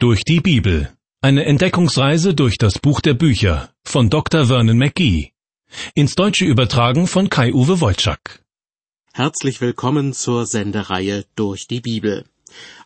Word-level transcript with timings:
Durch 0.00 0.22
die 0.22 0.38
Bibel. 0.38 0.96
Eine 1.22 1.44
Entdeckungsreise 1.44 2.32
durch 2.32 2.56
das 2.56 2.78
Buch 2.78 3.00
der 3.00 3.14
Bücher 3.14 3.70
von 3.82 4.10
Dr. 4.10 4.46
Vernon 4.46 4.78
McGee. 4.78 5.32
Ins 5.92 6.14
Deutsche 6.14 6.44
übertragen 6.44 7.08
von 7.08 7.28
Kai-Uwe 7.28 7.80
Wolczak. 7.80 8.44
Herzlich 9.12 9.60
willkommen 9.60 10.12
zur 10.12 10.46
Sendereihe 10.46 11.24
Durch 11.34 11.66
die 11.66 11.80
Bibel. 11.80 12.24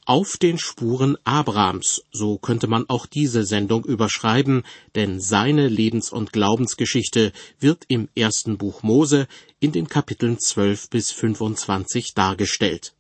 Auf 0.07 0.39
den 0.39 0.57
Spuren 0.57 1.19
Abrahams, 1.25 2.03
so 2.13 2.39
könnte 2.39 2.67
man 2.67 2.89
auch 2.89 3.05
diese 3.05 3.45
Sendung 3.45 3.85
überschreiben, 3.85 4.63
denn 4.95 5.21
seine 5.21 5.69
Lebens- 5.69 6.13
und 6.13 6.33
Glaubensgeschichte 6.33 7.35
wird 7.61 7.85
im 7.89 8.09
ersten 8.17 8.57
Buch 8.57 8.83
Mose 8.83 9.29
in 9.61 9.73
den 9.73 9.87
Kapiteln 9.87 10.39
12 10.39 10.89
bis 10.89 11.13
25 11.13 12.15
dargestellt. 12.15 12.95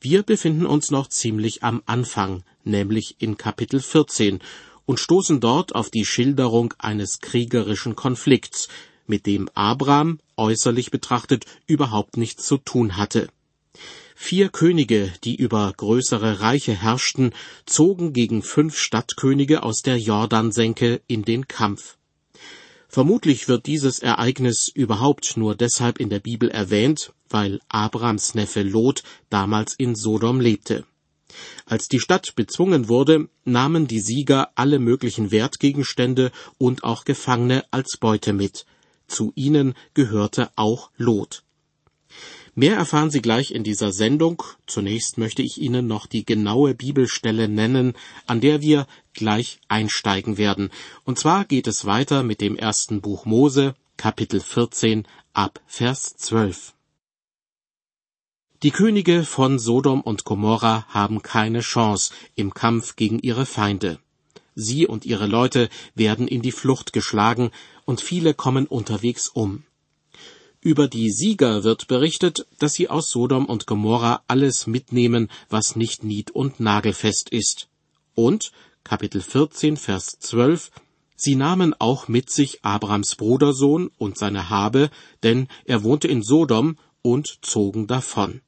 Wir 0.00 0.22
befinden 0.22 0.66
uns 0.66 0.90
noch 0.90 1.08
ziemlich 1.08 1.62
am 1.62 1.82
Anfang, 1.86 2.42
nämlich 2.64 3.16
in 3.18 3.36
Kapitel 3.36 3.80
14, 3.80 4.40
und 4.86 5.00
stoßen 5.00 5.40
dort 5.40 5.74
auf 5.74 5.90
die 5.90 6.04
Schilderung 6.04 6.74
eines 6.78 7.20
kriegerischen 7.20 7.94
Konflikts, 7.94 8.68
mit 9.06 9.26
dem 9.26 9.48
Abraham 9.54 10.18
äußerlich 10.36 10.90
betrachtet 10.90 11.44
überhaupt 11.66 12.16
nichts 12.16 12.46
zu 12.46 12.58
tun 12.58 12.96
hatte. 12.96 13.28
Vier 14.14 14.48
Könige, 14.48 15.12
die 15.24 15.36
über 15.36 15.72
größere 15.76 16.40
Reiche 16.40 16.72
herrschten, 16.72 17.32
zogen 17.66 18.12
gegen 18.12 18.42
fünf 18.42 18.76
Stadtkönige 18.76 19.62
aus 19.62 19.82
der 19.82 19.98
Jordansenke 19.98 21.00
in 21.06 21.22
den 21.22 21.46
Kampf. 21.46 21.96
Vermutlich 22.88 23.48
wird 23.48 23.66
dieses 23.66 23.98
Ereignis 24.00 24.70
überhaupt 24.74 25.36
nur 25.36 25.54
deshalb 25.54 26.00
in 26.00 26.08
der 26.08 26.20
Bibel 26.20 26.50
erwähnt, 26.50 27.12
weil 27.30 27.60
Abrams 27.68 28.34
Neffe 28.34 28.62
Lot 28.62 29.02
damals 29.30 29.74
in 29.74 29.94
Sodom 29.94 30.40
lebte. 30.40 30.84
Als 31.66 31.88
die 31.88 32.00
Stadt 32.00 32.34
bezwungen 32.34 32.88
wurde, 32.88 33.28
nahmen 33.44 33.86
die 33.86 34.00
Sieger 34.00 34.50
alle 34.54 34.78
möglichen 34.78 35.30
Wertgegenstände 35.30 36.32
und 36.56 36.84
auch 36.84 37.04
Gefangene 37.04 37.64
als 37.70 37.96
Beute 37.98 38.32
mit. 38.32 38.64
Zu 39.06 39.32
ihnen 39.34 39.74
gehörte 39.94 40.50
auch 40.56 40.90
Lot. 40.96 41.42
Mehr 42.54 42.76
erfahren 42.76 43.10
Sie 43.10 43.22
gleich 43.22 43.52
in 43.52 43.62
dieser 43.62 43.92
Sendung. 43.92 44.42
Zunächst 44.66 45.16
möchte 45.16 45.42
ich 45.42 45.58
Ihnen 45.58 45.86
noch 45.86 46.06
die 46.06 46.24
genaue 46.24 46.74
Bibelstelle 46.74 47.48
nennen, 47.48 47.94
an 48.26 48.40
der 48.40 48.62
wir 48.62 48.88
gleich 49.12 49.60
einsteigen 49.68 50.38
werden. 50.38 50.70
Und 51.04 51.20
zwar 51.20 51.44
geht 51.44 51.68
es 51.68 51.84
weiter 51.84 52.24
mit 52.24 52.40
dem 52.40 52.56
ersten 52.56 53.00
Buch 53.00 53.26
Mose, 53.26 53.76
Kapitel 53.96 54.40
14 54.40 55.06
ab 55.34 55.60
Vers 55.66 56.16
12. 56.16 56.74
Die 58.64 58.72
Könige 58.72 59.22
von 59.22 59.60
Sodom 59.60 60.00
und 60.00 60.24
Gomorra 60.24 60.84
haben 60.88 61.22
keine 61.22 61.60
Chance 61.60 62.12
im 62.34 62.52
Kampf 62.52 62.96
gegen 62.96 63.20
ihre 63.20 63.46
Feinde. 63.46 64.00
Sie 64.56 64.84
und 64.84 65.06
ihre 65.06 65.28
Leute 65.28 65.68
werden 65.94 66.26
in 66.26 66.42
die 66.42 66.50
Flucht 66.50 66.92
geschlagen 66.92 67.52
und 67.84 68.00
viele 68.00 68.34
kommen 68.34 68.66
unterwegs 68.66 69.28
um. 69.28 69.62
Über 70.60 70.88
die 70.88 71.12
Sieger 71.12 71.62
wird 71.62 71.86
berichtet, 71.86 72.48
dass 72.58 72.74
sie 72.74 72.90
aus 72.90 73.10
Sodom 73.10 73.46
und 73.46 73.68
Gomorra 73.68 74.24
alles 74.26 74.66
mitnehmen, 74.66 75.30
was 75.48 75.76
nicht 75.76 76.02
nied- 76.02 76.32
und 76.32 76.58
nagelfest 76.58 77.28
ist. 77.28 77.68
Und, 78.16 78.50
Kapitel 78.82 79.20
14, 79.20 79.76
Vers 79.76 80.18
12, 80.18 80.72
sie 81.14 81.36
nahmen 81.36 81.76
auch 81.78 82.08
mit 82.08 82.28
sich 82.28 82.64
Abrams 82.64 83.14
Brudersohn 83.14 83.92
und 83.98 84.18
seine 84.18 84.50
Habe, 84.50 84.90
denn 85.22 85.46
er 85.64 85.84
wohnte 85.84 86.08
in 86.08 86.24
Sodom, 86.24 86.76
und 87.02 87.38
zogen 87.42 87.86
davon. 87.86 88.40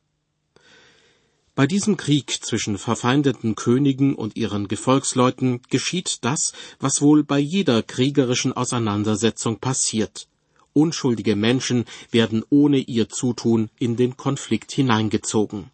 Bei 1.60 1.66
diesem 1.66 1.98
Krieg 1.98 2.42
zwischen 2.42 2.78
verfeindeten 2.78 3.54
Königen 3.54 4.14
und 4.14 4.34
ihren 4.34 4.66
Gefolgsleuten 4.66 5.60
geschieht 5.68 6.24
das, 6.24 6.54
was 6.78 7.02
wohl 7.02 7.22
bei 7.22 7.38
jeder 7.38 7.82
kriegerischen 7.82 8.54
Auseinandersetzung 8.54 9.58
passiert. 9.58 10.26
Unschuldige 10.72 11.36
Menschen 11.36 11.84
werden 12.10 12.42
ohne 12.48 12.78
ihr 12.78 13.10
Zutun 13.10 13.68
in 13.78 13.96
den 13.96 14.16
Konflikt 14.16 14.72
hineingezogen. 14.72 15.70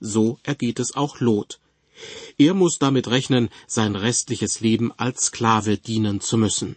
So 0.00 0.40
ergeht 0.42 0.80
es 0.80 0.96
auch 0.96 1.20
Lot. 1.20 1.60
Er 2.36 2.54
muss 2.54 2.80
damit 2.80 3.06
rechnen, 3.06 3.48
sein 3.68 3.94
restliches 3.94 4.58
Leben 4.58 4.90
als 4.96 5.26
Sklave 5.26 5.78
dienen 5.78 6.20
zu 6.20 6.36
müssen. 6.36 6.74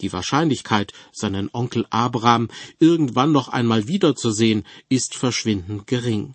Die 0.00 0.12
Wahrscheinlichkeit, 0.12 0.92
seinen 1.12 1.48
Onkel 1.52 1.86
Abraham 1.90 2.48
irgendwann 2.80 3.30
noch 3.30 3.46
einmal 3.46 3.86
wiederzusehen, 3.86 4.66
ist 4.88 5.14
verschwindend 5.14 5.86
gering. 5.86 6.34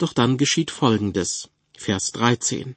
Doch 0.00 0.14
dann 0.14 0.38
geschieht 0.38 0.70
Folgendes. 0.70 1.50
Vers 1.76 2.12
13. 2.12 2.74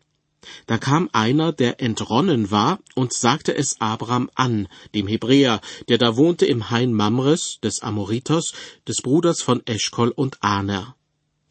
Da 0.67 0.77
kam 0.77 1.09
einer, 1.13 1.53
der 1.53 1.79
entronnen 1.79 2.51
war, 2.51 2.79
und 2.95 3.13
sagte 3.13 3.55
es 3.55 3.79
Abraham 3.79 4.29
an, 4.35 4.67
dem 4.93 5.07
Hebräer, 5.07 5.61
der 5.87 5.97
da 5.97 6.17
wohnte 6.17 6.45
im 6.45 6.69
Hain 6.69 6.91
Mamres, 6.91 7.59
des 7.63 7.79
Amoriters, 7.79 8.51
des 8.89 8.97
Bruders 9.01 9.41
von 9.41 9.65
Eschkol 9.65 10.09
und 10.09 10.43
Aner. 10.43 10.97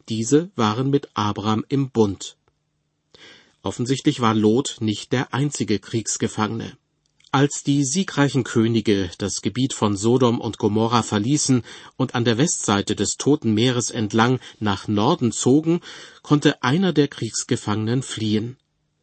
Diese 0.09 0.51
waren 0.55 0.91
mit 0.91 1.09
Abraham 1.15 1.65
im 1.69 1.89
Bund. 1.89 2.37
Offensichtlich 3.63 4.19
war 4.19 4.35
Lot 4.35 4.77
nicht 4.79 5.11
der 5.11 5.33
einzige 5.33 5.79
Kriegsgefangene. 5.79 6.77
Als 7.35 7.63
die 7.63 7.83
siegreichen 7.83 8.43
Könige 8.43 9.09
das 9.17 9.41
Gebiet 9.41 9.73
von 9.73 9.97
Sodom 9.97 10.39
und 10.39 10.59
Gomorra 10.59 11.01
verließen 11.01 11.63
und 11.97 12.13
an 12.13 12.25
der 12.25 12.37
Westseite 12.37 12.95
des 12.95 13.17
Toten 13.17 13.55
Meeres 13.55 13.89
entlang 13.89 14.39
nach 14.59 14.87
Norden 14.87 15.31
zogen, 15.31 15.81
konnte 16.21 16.61
einer 16.61 16.93
der 16.93 17.07
Kriegsgefangenen 17.07 18.03
fliehen. 18.03 18.57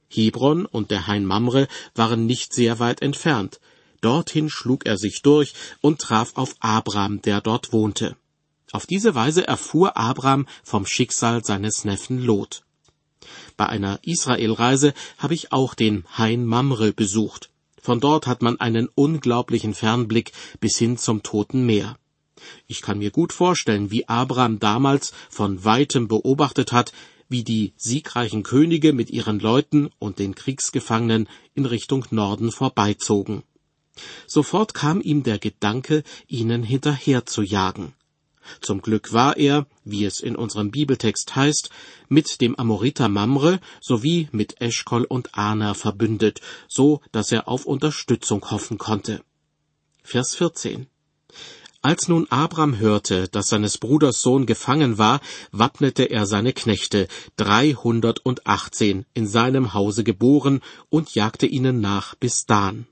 Hebron 0.09 0.65
und 0.65 0.93
der 0.93 1.09
Hain 1.09 1.25
Mamre 1.25 1.67
waren 1.97 2.27
nicht 2.27 2.55
sehr 2.55 2.79
weit 2.79 3.03
entfernt. 3.03 3.59
Dorthin 4.01 4.49
schlug 4.49 4.87
er 4.87 4.97
sich 4.97 5.23
durch 5.23 5.55
und 5.81 6.01
traf 6.01 6.37
auf 6.37 6.55
Abram, 6.61 7.21
der 7.23 7.41
dort 7.41 7.73
wohnte. 7.73 8.17
Auf 8.71 8.87
diese 8.87 9.17
Weise 9.17 9.45
erfuhr 9.45 9.97
Abram 9.97 10.47
vom 10.63 10.87
Schicksal 10.87 11.45
seines 11.45 11.85
Neffen 11.85 12.23
Lot. 12.23 12.63
Bei 13.57 13.67
einer 13.67 13.99
Israelreise 14.03 14.95
habe 15.19 15.35
ich 15.35 15.51
auch 15.51 15.75
den 15.75 16.05
Hain 16.17 16.45
Mamre 16.45 16.93
besucht. 16.93 17.50
Von 17.81 18.01
dort 18.01 18.27
hat 18.27 18.43
man 18.43 18.61
einen 18.61 18.89
unglaublichen 18.95 19.75
Fernblick 19.75 20.33
bis 20.61 20.77
hin 20.77 20.99
zum 20.99 21.23
Toten 21.23 21.65
Meer. 21.65 21.97
Ich 22.67 22.83
kann 22.83 22.99
mir 22.99 23.11
gut 23.11 23.33
vorstellen, 23.33 23.91
wie 23.91 24.09
Abraham 24.09 24.59
damals 24.59 25.13
von 25.29 25.65
weitem 25.65 26.09
beobachtet 26.09 26.73
hat, 26.73 26.93
wie 27.29 27.45
die 27.45 27.73
siegreichen 27.77 28.43
Könige 28.43 28.93
mit 28.93 29.11
ihren 29.11 29.39
Leuten 29.39 29.91
und 29.99 30.19
den 30.19 30.35
Kriegsgefangenen 30.35 31.29
in 31.55 31.65
Richtung 31.65 32.05
Norden 32.11 32.51
vorbeizogen. 32.51 33.45
Sofort 34.27 34.75
kam 34.75 35.01
ihm 35.01 35.23
der 35.23 35.39
Gedanke, 35.39 36.03
ihnen 36.27 36.63
hinterher 36.63 37.27
zu 37.27 37.43
jagen. 37.43 37.95
Zum 38.61 38.83
Glück 38.83 39.13
war 39.13 39.37
er, 39.37 39.67
wie 39.85 40.05
es 40.05 40.21
in 40.21 40.37
unserem 40.37 40.71
Bibeltext 40.71 41.37
heißt, 41.37 41.71
mit 42.09 42.41
dem 42.41 42.59
Amoriter 42.59 43.09
Mamre 43.09 43.61
sowie 43.81 44.29
mit 44.33 44.61
Eschkol 44.61 45.05
und 45.05 45.35
Ana 45.37 45.75
verbündet, 45.75 46.41
so 46.69 47.01
dass 47.13 47.33
er 47.33 47.49
auf 47.49 47.67
Unterstützung 47.67 48.51
hoffen 48.51 48.79
konnte. 48.79 49.23
Vers 50.03 50.35
14. 50.35 50.87
Als 51.83 52.09
nun 52.09 52.27
Abram 52.31 52.79
hörte, 52.79 53.29
dass 53.29 53.49
seines 53.49 53.79
Bruders 53.79 54.21
Sohn 54.21 54.45
gefangen 54.45 54.99
war, 54.99 55.21
wappnete 55.51 56.05
er 56.05 56.27
seine 56.27 56.53
Knechte, 56.53 57.09
dreihundertundachtzehn, 57.37 59.07
in 59.15 59.27
seinem 59.27 59.73
Hause 59.73 60.05
geboren, 60.05 60.61
und 60.91 61.15
jagte 61.15 61.47
ihnen 61.47 61.81
nach 61.81 62.15
bis 62.17 62.45
Dan. 62.45 62.87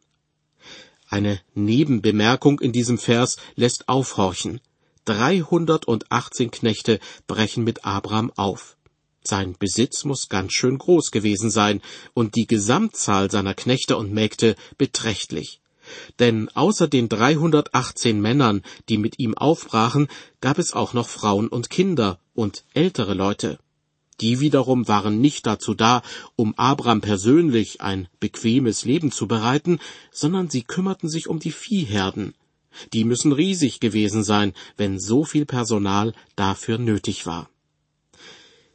Eine 1.10 1.38
Nebenbemerkung 1.54 2.60
in 2.60 2.72
diesem 2.72 2.96
Vers 2.96 3.36
lässt 3.56 3.90
aufhorchen. 3.90 4.60
Dreihundertundachtzehn 5.08 6.50
Knechte 6.50 7.00
brechen 7.26 7.64
mit 7.64 7.86
Abram 7.86 8.30
auf. 8.36 8.76
Sein 9.24 9.56
Besitz 9.58 10.04
muss 10.04 10.28
ganz 10.28 10.52
schön 10.52 10.76
groß 10.76 11.10
gewesen 11.12 11.50
sein 11.50 11.80
und 12.12 12.36
die 12.36 12.46
Gesamtzahl 12.46 13.30
seiner 13.30 13.54
Knechte 13.54 13.96
und 13.96 14.12
Mägde 14.12 14.54
beträchtlich. 14.76 15.62
Denn 16.18 16.50
außer 16.54 16.88
den 16.88 17.08
318 17.08 18.20
Männern, 18.20 18.62
die 18.90 18.98
mit 18.98 19.18
ihm 19.18 19.34
aufbrachen, 19.34 20.08
gab 20.42 20.58
es 20.58 20.74
auch 20.74 20.92
noch 20.92 21.08
Frauen 21.08 21.48
und 21.48 21.70
Kinder 21.70 22.18
und 22.34 22.64
ältere 22.74 23.14
Leute. 23.14 23.58
Die 24.20 24.40
wiederum 24.40 24.88
waren 24.88 25.22
nicht 25.22 25.46
dazu 25.46 25.72
da, 25.72 26.02
um 26.36 26.52
Abraham 26.58 27.00
persönlich 27.00 27.80
ein 27.80 28.08
bequemes 28.20 28.84
Leben 28.84 29.10
zu 29.10 29.26
bereiten, 29.26 29.78
sondern 30.10 30.50
sie 30.50 30.64
kümmerten 30.64 31.08
sich 31.08 31.28
um 31.28 31.38
die 31.38 31.52
Viehherden. 31.52 32.34
Die 32.92 33.04
müssen 33.04 33.32
riesig 33.32 33.80
gewesen 33.80 34.24
sein, 34.24 34.52
wenn 34.76 34.98
so 34.98 35.24
viel 35.24 35.46
Personal 35.46 36.12
dafür 36.36 36.78
nötig 36.78 37.26
war. 37.26 37.48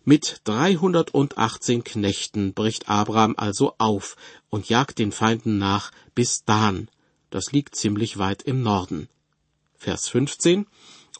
Mit 0.05 0.41
318 0.43 1.85
Knechten 1.85 2.53
bricht 2.53 2.89
Abraham 2.89 3.35
also 3.37 3.75
auf 3.77 4.17
und 4.49 4.67
jagt 4.67 4.99
den 4.99 5.13
Feinden 5.13 5.57
nach 5.57 5.91
bis 6.13 6.43
Dan, 6.43 6.89
das 7.29 7.53
liegt 7.53 7.75
ziemlich 7.75 8.17
weit 8.17 8.43
im 8.43 8.61
Norden. 8.61 9.07
Vers 9.77 10.09
15. 10.09 10.67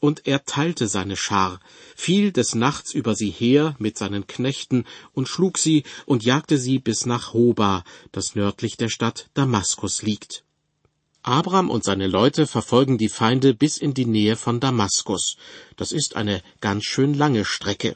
und 0.01 0.27
er 0.27 0.43
teilte 0.43 0.89
seine 0.89 1.15
Schar, 1.15 1.61
fiel 1.95 2.33
des 2.33 2.55
Nachts 2.55 2.93
über 2.93 3.15
sie 3.15 3.29
her 3.29 3.73
mit 3.79 3.97
seinen 3.97 4.27
Knechten 4.27 4.83
und 5.13 5.29
schlug 5.29 5.57
sie 5.57 5.85
und 6.05 6.25
jagte 6.25 6.57
sie 6.57 6.79
bis 6.79 7.05
nach 7.05 7.31
Hoba, 7.31 7.85
das 8.11 8.35
nördlich 8.35 8.75
der 8.75 8.89
Stadt 8.89 9.29
Damaskus 9.33 10.01
liegt. 10.01 10.43
Abraham 11.23 11.69
und 11.69 11.85
seine 11.85 12.07
Leute 12.07 12.47
verfolgen 12.47 12.97
die 12.97 13.09
Feinde 13.09 13.53
bis 13.53 13.77
in 13.77 13.93
die 13.93 14.05
Nähe 14.05 14.35
von 14.35 14.59
Damaskus. 14.59 15.37
Das 15.77 15.93
ist 15.93 16.17
eine 16.17 16.41
ganz 16.59 16.83
schön 16.83 17.13
lange 17.13 17.45
Strecke. 17.45 17.95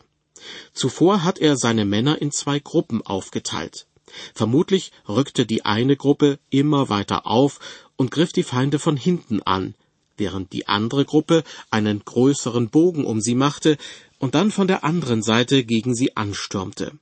Zuvor 0.74 1.24
hat 1.24 1.38
er 1.38 1.58
seine 1.58 1.84
Männer 1.84 2.22
in 2.22 2.32
zwei 2.32 2.60
Gruppen 2.60 3.02
aufgeteilt. 3.02 3.86
Vermutlich 4.34 4.94
rückte 5.10 5.46
die 5.46 5.66
eine 5.66 5.98
Gruppe 5.98 6.40
immer 6.50 6.88
weiter 6.88 7.28
auf 7.28 7.60
und 7.98 8.12
griff 8.12 8.32
die 8.32 8.44
Feinde 8.44 8.80
von 8.80 8.96
hinten 8.96 9.44
an, 9.44 9.76
während 10.16 10.54
die 10.54 10.68
andere 10.70 11.04
Gruppe 11.04 11.44
einen 11.70 12.04
größeren 12.06 12.70
Bogen 12.70 13.04
um 13.04 13.20
sie 13.20 13.36
machte 13.36 13.78
und 14.20 14.36
dann 14.36 14.52
von 14.52 14.68
der 14.68 14.86
anderen 14.86 15.22
Seite 15.22 15.66
gegen 15.66 15.94
sie 15.94 16.16
anstürmte. 16.16 16.94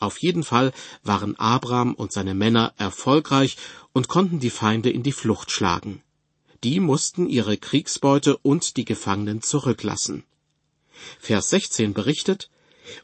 Auf 0.00 0.18
jeden 0.18 0.44
Fall 0.44 0.72
waren 1.02 1.36
Abraham 1.36 1.94
und 1.94 2.12
seine 2.12 2.34
Männer 2.34 2.72
erfolgreich 2.76 3.56
und 3.92 4.08
konnten 4.08 4.38
die 4.38 4.50
Feinde 4.50 4.90
in 4.90 5.02
die 5.02 5.12
Flucht 5.12 5.50
schlagen. 5.50 6.02
Die 6.64 6.80
mussten 6.80 7.28
ihre 7.28 7.56
Kriegsbeute 7.56 8.36
und 8.36 8.76
die 8.76 8.84
Gefangenen 8.84 9.42
zurücklassen. 9.42 10.24
Vers 11.20 11.50
16 11.50 11.94
berichtet, 11.94 12.50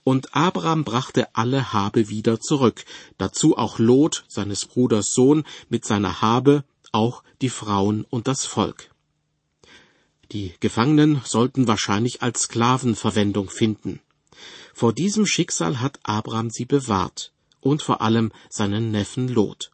und 0.02 0.34
Abraham 0.34 0.84
brachte 0.84 1.34
alle 1.34 1.72
Habe 1.72 2.08
wieder 2.08 2.40
zurück, 2.40 2.84
dazu 3.18 3.56
auch 3.56 3.78
Lot, 3.78 4.24
seines 4.28 4.64
Bruders 4.66 5.12
Sohn, 5.12 5.44
mit 5.68 5.84
seiner 5.84 6.22
Habe, 6.22 6.64
auch 6.90 7.22
die 7.42 7.50
Frauen 7.50 8.04
und 8.08 8.26
das 8.26 8.46
Volk. 8.46 8.90
Die 10.32 10.54
Gefangenen 10.60 11.20
sollten 11.24 11.68
wahrscheinlich 11.68 12.22
als 12.22 12.42
Sklaven 12.42 12.96
Verwendung 12.96 13.50
finden. 13.50 14.00
Vor 14.74 14.92
diesem 14.92 15.24
Schicksal 15.24 15.80
hat 15.80 16.00
Abraham 16.02 16.50
sie 16.50 16.64
bewahrt 16.64 17.32
und 17.60 17.80
vor 17.80 18.02
allem 18.02 18.32
seinen 18.50 18.90
Neffen 18.90 19.28
Lot. 19.28 19.70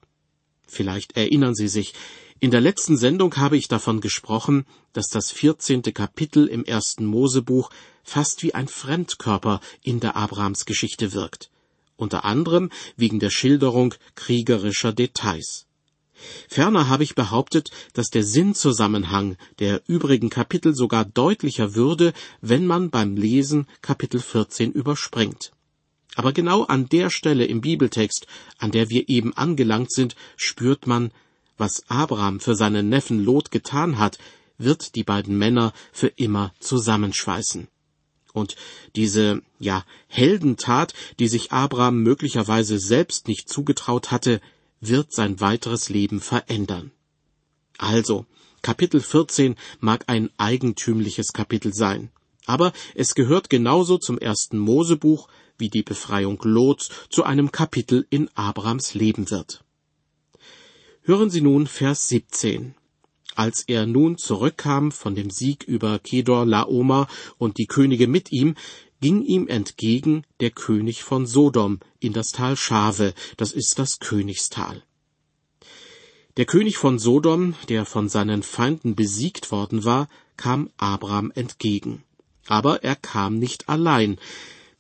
Vielleicht 0.67 1.17
erinnern 1.17 1.55
Sie 1.55 1.69
sich, 1.69 1.95
in 2.39 2.51
der 2.51 2.61
letzten 2.61 2.99
Sendung 2.99 3.37
habe 3.37 3.57
ich 3.57 3.67
davon 3.67 4.03
gesprochen, 4.03 4.67
dass 4.93 5.09
das 5.09 5.31
vierzehnte 5.31 5.93
Kapitel 5.93 6.47
im 6.47 6.65
ersten 6.65 7.07
Mosebuch 7.07 7.71
fast 8.05 8.43
wie 8.43 8.55
ein 8.55 8.69
Fremdkörper 8.69 9.61
in 9.83 10.01
der 10.01 10.17
Abrahamsgeschichte 10.17 11.15
wirkt, 11.15 11.51
unter 11.97 12.25
anderem 12.27 12.71
wegen 12.97 13.21
der 13.21 13.31
Schilderung 13.31 13.95
kriegerischer 14.15 14.93
Details. 14.93 15.67
Ferner 16.49 16.89
habe 16.89 17.05
ich 17.05 17.15
behauptet, 17.15 17.71
dass 17.93 18.11
der 18.11 18.25
Sinnzusammenhang 18.25 19.37
der 19.59 19.83
übrigen 19.87 20.31
Kapitel 20.31 20.75
sogar 20.75 21.05
deutlicher 21.05 21.75
würde, 21.75 22.13
wenn 22.41 22.67
man 22.67 22.91
beim 22.91 23.17
Lesen 23.17 23.67
Kapitel 23.83 24.21
14 24.21 24.73
überspringt. 24.73 25.53
Aber 26.17 26.33
genau 26.33 26.65
an 26.65 26.89
der 26.89 27.11
Stelle 27.11 27.45
im 27.47 27.61
Bibeltext, 27.61 28.27
an 28.59 28.73
der 28.73 28.91
wir 28.91 29.09
eben 29.09 29.33
angelangt 29.37 29.93
sind, 29.93 30.17
spürt 30.37 30.87
man, 30.87 31.13
was 31.57 31.85
Abraham 31.89 32.41
für 32.41 32.55
seinen 32.55 32.89
Neffen 32.89 33.25
Lot 33.25 33.51
getan 33.51 33.99
hat, 33.99 34.19
wird 34.59 34.95
die 34.95 35.05
beiden 35.05 35.39
Männer 35.39 35.73
für 35.93 36.09
immer 36.09 36.53
zusammenschweißen. 36.61 37.69
Und 38.33 38.57
diese, 38.97 39.43
ja, 39.59 39.85
Heldentat, 40.07 40.95
die 41.19 41.29
sich 41.29 41.53
Abraham 41.53 42.03
möglicherweise 42.03 42.79
selbst 42.79 43.29
nicht 43.29 43.49
zugetraut 43.49 44.11
hatte, 44.11 44.41
wird 44.81 45.13
sein 45.13 45.41
weiteres 45.41 45.89
Leben 45.89 46.21
verändern. 46.21 46.91
Also, 47.79 48.27
Kapitel 48.63 49.01
14 49.01 49.57
mag 49.79 50.05
ein 50.09 50.31
eigentümliches 50.37 51.33
Kapitel 51.33 51.73
sein, 51.73 52.11
aber 52.47 52.73
es 52.95 53.15
gehört 53.15 53.49
genauso 53.49 53.99
zum 53.99 54.19
ersten 54.19 54.59
Mosebuch 54.59 55.29
wie 55.57 55.69
die 55.69 55.83
Befreiung 55.83 56.39
Lots 56.43 56.91
zu 57.11 57.25
einem 57.25 57.53
Kapitel 57.53 58.07
in 58.11 58.29
Abrams 58.35 58.95
Leben 58.95 59.31
wird. 59.31 59.65
Hören 61.03 61.31
Sie 61.31 61.41
nun 61.41 61.67
Vers 61.67 62.09
17. 62.09 62.75
Als 63.35 63.63
er 63.67 63.87
nun 63.87 64.19
zurückkam 64.19 64.93
von 64.93 65.15
dem 65.15 65.31
Sieg 65.31 65.65
über 65.65 65.99
Kedor 65.99 66.45
Laoma 66.45 67.09
und 67.39 67.59
die 67.59 67.67
Könige 67.67 68.07
mit 68.07 68.33
ihm, 68.33 68.55
ging 69.01 69.23
ihm 69.23 69.49
entgegen 69.49 70.25
der 70.41 70.51
König 70.51 71.03
von 71.03 71.27
Sodom 71.27 71.81
in 72.01 72.13
das 72.13 72.33
Tal 72.33 72.57
Schave, 72.57 73.15
das 73.37 73.53
ist 73.53 73.79
das 73.79 73.99
Königstal. 73.99 74.83
Der 76.37 76.45
König 76.45 76.77
von 76.77 76.99
Sodom, 76.99 77.55
der 77.69 77.85
von 77.85 78.09
seinen 78.09 78.43
Feinden 78.43 78.95
besiegt 78.95 79.51
worden 79.51 79.85
war, 79.85 80.09
kam 80.37 80.71
Abraham 80.77 81.33
entgegen. 81.35 82.05
Aber 82.47 82.83
er 82.85 82.97
kam 82.97 83.39
nicht 83.39 83.69
allein. 83.69 84.19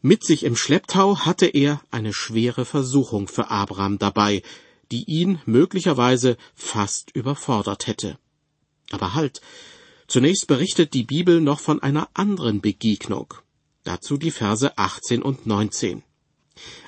Mit 0.01 0.25
sich 0.25 0.45
im 0.45 0.57
Schlepptau 0.57 1.19
hatte 1.19 1.47
er 1.47 1.83
eine 1.91 2.15
schwere 2.15 2.65
Versuchung 2.65 3.29
für 3.29 3.51
Abraham 3.51 3.99
dabei, 3.99 4.43
die 4.91 5.05
ihn 5.05 5.41
möglicherweise 5.45 6.37
fast 6.55 7.11
überfordert 7.15 7.87
hätte. 7.87 8.19
Aber 8.91 9.15
halt, 9.15 9.41
zunächst 10.07 10.47
berichtet 10.47 10.95
die 10.95 11.05
Bibel 11.05 11.41
noch 11.41 11.61
von 11.61 11.83
einer 11.83 12.09
anderen 12.15 12.61
Begegnung. 12.61 13.35
Dazu 13.85 14.17
die 14.17 14.31
Verse 14.31 14.77
18 14.77 15.23
und 15.23 15.47
19. 15.47 16.03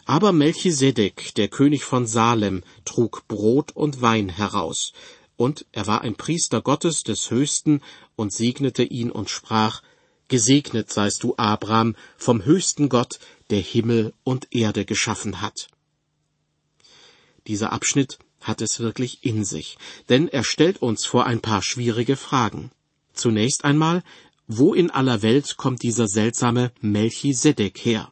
Aber 0.04 0.32
Melchisedek, 0.32 1.34
der 1.34 1.48
König 1.48 1.84
von 1.84 2.06
Salem, 2.06 2.62
trug 2.84 3.26
Brot 3.28 3.72
und 3.72 4.02
Wein 4.02 4.28
heraus, 4.28 4.92
und 5.36 5.66
er 5.72 5.86
war 5.86 6.02
ein 6.02 6.14
Priester 6.14 6.60
Gottes 6.60 7.02
des 7.02 7.30
Höchsten 7.30 7.80
und 8.16 8.32
segnete 8.32 8.82
ihn 8.82 9.10
und 9.10 9.30
sprach, 9.30 9.82
Gesegnet 10.28 10.90
seist 10.90 11.22
du, 11.22 11.34
Abraham, 11.36 11.94
vom 12.16 12.44
höchsten 12.44 12.88
Gott, 12.88 13.18
der 13.50 13.60
Himmel 13.60 14.14
und 14.24 14.48
Erde 14.50 14.84
geschaffen 14.84 15.40
hat. 15.40 15.68
Dieser 17.46 17.72
Abschnitt 17.72 18.18
hat 18.40 18.60
es 18.60 18.80
wirklich 18.80 19.24
in 19.24 19.44
sich, 19.44 19.78
denn 20.08 20.28
er 20.28 20.44
stellt 20.44 20.80
uns 20.80 21.04
vor 21.04 21.26
ein 21.26 21.40
paar 21.40 21.62
schwierige 21.62 22.16
Fragen. 22.16 22.70
Zunächst 23.12 23.64
einmal, 23.64 24.02
wo 24.58 24.74
in 24.74 24.90
aller 24.90 25.22
Welt 25.22 25.56
kommt 25.56 25.82
dieser 25.82 26.08
seltsame 26.08 26.72
Melchisedek 26.80 27.78
her? 27.78 28.10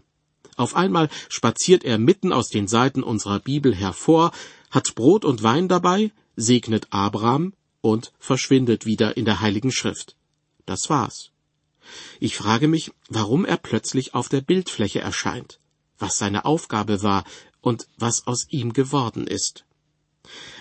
Auf 0.57 0.75
einmal 0.77 1.09
spaziert 1.29 1.85
er 1.85 1.99
mitten 1.99 2.33
aus 2.33 2.49
den 2.49 2.69
Seiten 2.69 3.03
unserer 3.03 3.41
Bibel 3.41 3.75
hervor, 3.75 4.33
hat 4.71 4.95
Brot 4.95 5.25
und 5.25 5.43
Wein 5.43 5.69
dabei, 5.69 6.13
segnet 6.37 6.89
Abraham 6.91 7.55
und 7.81 8.13
verschwindet 8.19 8.87
wieder 8.87 9.17
in 9.17 9.25
der 9.25 9.41
Heiligen 9.41 9.73
Schrift. 9.73 10.17
Das 10.67 10.91
war's. 10.91 11.31
Ich 12.21 12.37
frage 12.37 12.69
mich, 12.69 12.93
warum 13.09 13.45
er 13.45 13.57
plötzlich 13.57 14.15
auf 14.15 14.29
der 14.29 14.43
Bildfläche 14.43 15.01
erscheint, 15.01 15.59
was 15.99 16.19
seine 16.19 16.45
Aufgabe 16.45 17.03
war 17.03 17.25
und 17.61 17.87
was 17.97 18.27
aus 18.27 18.47
ihm 18.51 18.73
geworden 18.73 19.27
ist. 19.27 19.65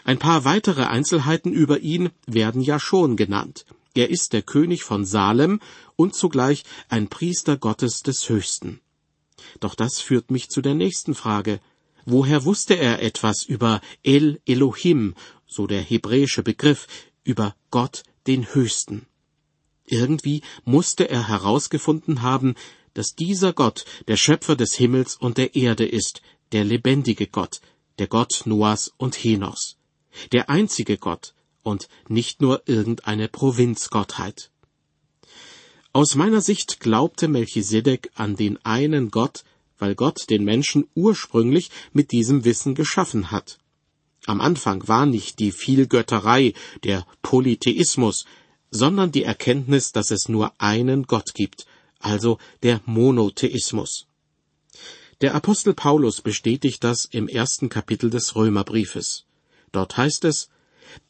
Ein 0.04 0.18
paar 0.18 0.46
weitere 0.46 0.84
Einzelheiten 0.84 1.52
über 1.52 1.80
ihn 1.80 2.10
werden 2.26 2.62
ja 2.62 2.80
schon 2.80 3.16
genannt. 3.18 3.66
Er 4.00 4.10
ist 4.10 4.32
der 4.32 4.44
König 4.44 4.86
von 4.86 5.04
Salem 5.04 5.60
und 5.98 6.16
zugleich 6.16 6.64
ein 6.88 7.10
Priester 7.10 7.58
Gottes 7.58 8.02
des 8.02 8.30
Höchsten. 8.30 8.80
Doch 9.60 9.76
das 9.76 10.00
führt 10.00 10.32
mich 10.32 10.48
zu 10.48 10.62
der 10.62 10.74
nächsten 10.74 11.16
Frage. 11.16 11.60
Woher 12.06 12.46
wusste 12.46 12.76
er 12.76 13.04
etwas 13.04 13.44
über 13.44 13.82
El 14.02 14.40
Elohim, 14.46 15.16
so 15.46 15.68
der 15.68 15.82
hebräische 15.82 16.44
Begriff, 16.44 16.88
über 17.26 17.58
Gott 17.72 18.04
den 18.26 18.54
Höchsten? 18.54 19.06
Irgendwie 19.86 20.44
musste 20.64 21.10
er 21.10 21.28
herausgefunden 21.28 22.22
haben, 22.22 22.56
dass 22.94 23.16
dieser 23.16 23.52
Gott 23.52 23.84
der 24.08 24.16
Schöpfer 24.16 24.56
des 24.56 24.76
Himmels 24.76 25.18
und 25.18 25.38
der 25.38 25.58
Erde 25.58 25.86
ist, 25.86 26.22
der 26.54 26.64
lebendige 26.64 27.28
Gott, 27.28 27.60
der 27.98 28.08
Gott 28.08 28.44
Noahs 28.46 28.94
und 28.96 29.22
Henochs, 29.22 29.76
der 30.32 30.50
einzige 30.50 30.98
Gott 30.98 31.34
und 31.64 31.88
nicht 32.08 32.42
nur 32.42 32.64
irgendeine 32.66 33.28
Provinzgottheit. 33.28 34.52
Aus 35.92 36.16
meiner 36.16 36.42
Sicht 36.42 36.80
glaubte 36.80 37.28
Melchisedek 37.28 38.12
an 38.16 38.36
den 38.36 38.64
einen 38.64 39.10
Gott, 39.10 39.44
weil 39.80 39.96
Gott 39.96 40.30
den 40.30 40.44
Menschen 40.44 40.88
ursprünglich 40.94 41.72
mit 41.94 42.12
diesem 42.12 42.46
Wissen 42.46 42.76
geschaffen 42.76 43.32
hat. 43.32 43.58
Am 44.26 44.42
Anfang 44.42 44.88
war 44.88 45.06
nicht 45.06 45.40
die 45.40 45.52
Vielgötterei, 45.52 46.54
der 46.84 47.08
Polytheismus, 47.22 48.26
sondern 48.70 49.12
die 49.12 49.24
Erkenntnis, 49.24 49.92
dass 49.92 50.12
es 50.12 50.30
nur 50.30 50.54
einen 50.60 51.04
Gott 51.04 51.34
gibt, 51.34 51.66
also 52.00 52.38
der 52.62 52.82
Monotheismus. 52.86 54.06
Der 55.22 55.36
Apostel 55.36 55.74
Paulus 55.74 56.22
bestätigt 56.22 56.84
das 56.84 57.06
im 57.06 57.28
ersten 57.28 57.70
Kapitel 57.70 58.10
des 58.10 58.36
Römerbriefes. 58.36 59.26
Dort 59.72 59.98
heißt 59.98 60.24
es, 60.26 60.50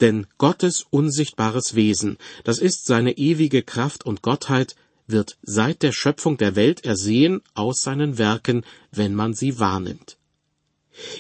denn 0.01 0.27
Gottes 0.37 0.85
unsichtbares 0.89 1.75
Wesen, 1.75 2.17
das 2.43 2.59
ist 2.59 2.85
seine 2.85 3.17
ewige 3.17 3.63
Kraft 3.63 4.05
und 4.05 4.21
Gottheit, 4.21 4.75
wird 5.07 5.37
seit 5.41 5.81
der 5.81 5.91
Schöpfung 5.91 6.37
der 6.37 6.55
Welt 6.55 6.85
ersehen 6.85 7.41
aus 7.53 7.81
seinen 7.81 8.17
Werken, 8.17 8.63
wenn 8.91 9.15
man 9.15 9.33
sie 9.33 9.59
wahrnimmt. 9.59 10.17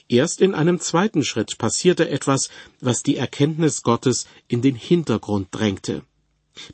Erst 0.07 0.41
in 0.41 0.53
einem 0.53 0.79
zweiten 0.79 1.23
Schritt 1.23 1.57
passierte 1.57 2.09
etwas, 2.09 2.49
was 2.81 3.01
die 3.01 3.17
Erkenntnis 3.17 3.81
Gottes 3.81 4.27
in 4.47 4.61
den 4.61 4.75
Hintergrund 4.75 5.47
drängte. 5.51 6.03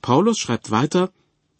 Paulus 0.01 0.39
schreibt 0.39 0.71
weiter, 0.71 1.11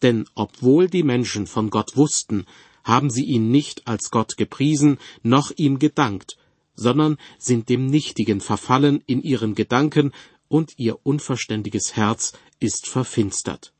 Denn 0.02 0.26
obwohl 0.34 0.88
die 0.88 1.02
Menschen 1.02 1.46
von 1.46 1.70
Gott 1.70 1.96
wussten, 1.96 2.44
haben 2.84 3.10
sie 3.10 3.24
ihn 3.24 3.50
nicht 3.50 3.86
als 3.86 4.10
Gott 4.10 4.36
gepriesen, 4.36 4.98
noch 5.22 5.52
ihm 5.56 5.78
gedankt, 5.78 6.36
sondern 6.76 7.16
sind 7.38 7.68
dem 7.68 7.86
Nichtigen 7.86 8.40
verfallen 8.40 9.02
in 9.06 9.22
ihren 9.22 9.54
Gedanken, 9.54 10.12
und 10.48 10.74
ihr 10.76 11.04
unverständiges 11.04 11.96
Herz 11.96 12.32
ist 12.60 12.86
verfinstert. 12.86 13.72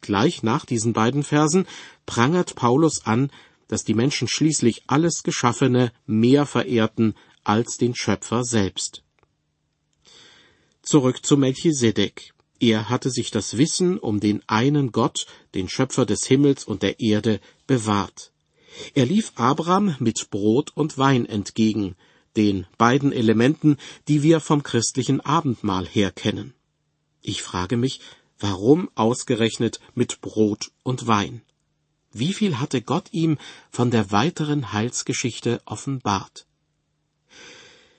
Gleich 0.00 0.42
nach 0.42 0.66
diesen 0.66 0.92
beiden 0.92 1.24
Versen 1.24 1.66
prangert 2.06 2.54
Paulus 2.54 3.06
an, 3.06 3.30
dass 3.68 3.84
die 3.84 3.94
Menschen 3.94 4.28
schließlich 4.28 4.84
alles 4.86 5.22
Geschaffene 5.22 5.92
mehr 6.06 6.46
verehrten 6.46 7.14
als 7.42 7.76
den 7.76 7.94
Schöpfer 7.94 8.44
selbst. 8.44 9.02
Zurück 10.82 11.24
zu 11.24 11.36
Melchisedek. 11.36 12.34
Er 12.60 12.88
hatte 12.88 13.10
sich 13.10 13.30
das 13.30 13.56
Wissen 13.56 13.98
um 13.98 14.20
den 14.20 14.42
einen 14.46 14.92
Gott, 14.92 15.26
den 15.54 15.68
Schöpfer 15.68 16.06
des 16.06 16.26
Himmels 16.26 16.64
und 16.64 16.82
der 16.82 17.00
Erde, 17.00 17.40
bewahrt. 17.66 18.33
Er 18.94 19.06
lief 19.06 19.32
Abraham 19.36 19.96
mit 19.98 20.30
Brot 20.30 20.72
und 20.74 20.98
Wein 20.98 21.26
entgegen, 21.26 21.96
den 22.36 22.66
beiden 22.78 23.12
Elementen, 23.12 23.76
die 24.08 24.22
wir 24.22 24.40
vom 24.40 24.62
christlichen 24.62 25.20
Abendmahl 25.20 25.86
her 25.86 26.10
kennen. 26.10 26.54
Ich 27.22 27.42
frage 27.42 27.76
mich, 27.76 28.00
warum 28.38 28.90
ausgerechnet 28.94 29.80
mit 29.94 30.20
Brot 30.20 30.72
und 30.82 31.06
Wein? 31.06 31.42
Wie 32.12 32.32
viel 32.32 32.58
hatte 32.58 32.82
Gott 32.82 33.08
ihm 33.12 33.38
von 33.70 33.90
der 33.90 34.12
weiteren 34.12 34.72
Heilsgeschichte 34.72 35.60
offenbart? 35.64 36.46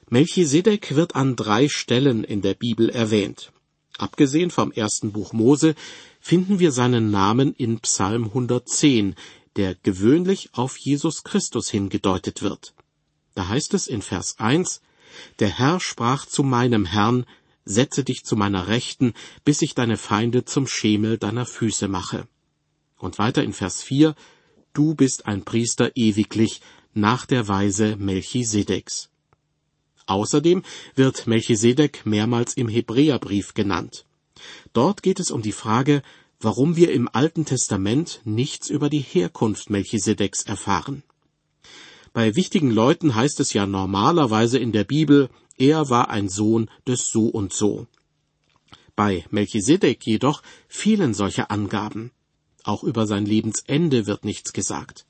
Melchisedek 0.10 0.96
wird 0.96 1.16
an 1.16 1.36
drei 1.36 1.68
Stellen 1.68 2.24
in 2.24 2.42
der 2.42 2.54
Bibel 2.54 2.90
erwähnt. 2.90 3.52
Abgesehen 3.98 4.52
vom 4.52 4.72
ersten 4.72 5.12
Buch 5.12 5.34
Mose 5.34 5.76
finden 6.20 6.60
wir 6.60 6.72
seinen 6.72 7.12
Namen 7.12 7.54
in 7.54 7.80
Psalm 7.80 8.26
110, 8.26 9.16
der 9.56 9.76
gewöhnlich 9.76 10.50
auf 10.54 10.78
Jesus 10.78 11.24
Christus 11.24 11.70
hingedeutet 11.70 12.42
wird. 12.42 12.74
Da 13.36 13.48
heißt 13.48 13.74
es 13.74 13.88
in 13.88 14.02
Vers 14.02 14.36
1, 14.40 14.82
Der 15.40 15.50
Herr 15.50 15.80
sprach 15.80 16.26
zu 16.26 16.44
meinem 16.44 16.86
Herrn, 16.86 17.26
Setze 17.68 18.04
dich 18.04 18.24
zu 18.24 18.36
meiner 18.36 18.68
Rechten, 18.68 19.14
bis 19.44 19.64
ich 19.64 19.74
deine 19.74 19.98
Feinde 19.98 20.46
zum 20.46 20.68
Schemel 20.68 21.18
deiner 21.18 21.48
Füße 21.48 21.88
mache. 21.88 22.28
Und 22.98 23.18
weiter 23.18 23.44
in 23.44 23.54
Vers 23.54 23.82
4, 23.82 24.16
Du 24.74 24.94
bist 24.94 25.26
ein 25.26 25.44
Priester 25.44 25.92
ewiglich, 25.96 26.62
nach 26.94 27.26
der 27.26 27.48
Weise 27.48 27.96
Melchisedeks. 27.96 29.10
Außerdem 30.06 30.64
wird 30.96 31.28
Melchisedek 31.28 32.06
mehrmals 32.06 32.54
im 32.56 32.68
Hebräerbrief 32.68 33.54
genannt. 33.54 34.06
Dort 34.74 35.02
geht 35.02 35.20
es 35.20 35.32
um 35.32 35.42
die 35.42 35.52
Frage, 35.52 36.04
warum 36.40 36.76
wir 36.76 36.92
im 36.92 37.10
Alten 37.12 37.46
Testament 37.46 38.22
nichts 38.24 38.70
über 38.70 38.90
die 38.90 39.00
Herkunft 39.00 39.70
Melchisedeks 39.70 40.44
erfahren. 40.44 41.04
Bei 42.14 42.36
wichtigen 42.36 42.72
Leuten 42.72 43.16
heißt 43.16 43.40
es 43.40 43.54
ja 43.54 43.66
normalerweise 43.66 44.58
in 44.58 44.72
der 44.72 44.86
Bibel, 44.86 45.30
er 45.58 45.90
war 45.90 46.10
ein 46.10 46.30
Sohn 46.30 46.70
des 46.88 47.10
so 47.10 47.28
und 47.28 47.54
so. 47.54 47.88
Bei 48.96 49.26
Melchisedek 49.30 50.06
jedoch 50.06 50.42
fehlen 50.68 51.14
solche 51.14 51.50
Angaben. 51.50 52.12
Auch 52.64 52.84
über 52.84 53.06
sein 53.06 53.26
Lebensende 53.26 54.08
wird 54.08 54.26
nichts 54.26 54.54
gesagt. 54.54 55.06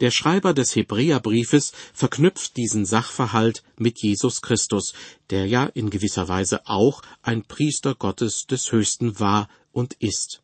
Der 0.00 0.10
Schreiber 0.10 0.52
des 0.52 0.76
Hebräerbriefes 0.76 1.72
verknüpft 1.94 2.56
diesen 2.56 2.84
Sachverhalt 2.84 3.62
mit 3.78 4.02
Jesus 4.02 4.42
Christus, 4.42 4.92
der 5.30 5.46
ja 5.46 5.64
in 5.64 5.90
gewisser 5.90 6.28
Weise 6.28 6.66
auch 6.66 7.02
ein 7.22 7.44
Priester 7.44 7.94
Gottes 7.94 8.46
des 8.46 8.72
Höchsten 8.72 9.18
war 9.18 9.48
und 9.72 9.94
ist. 9.94 10.42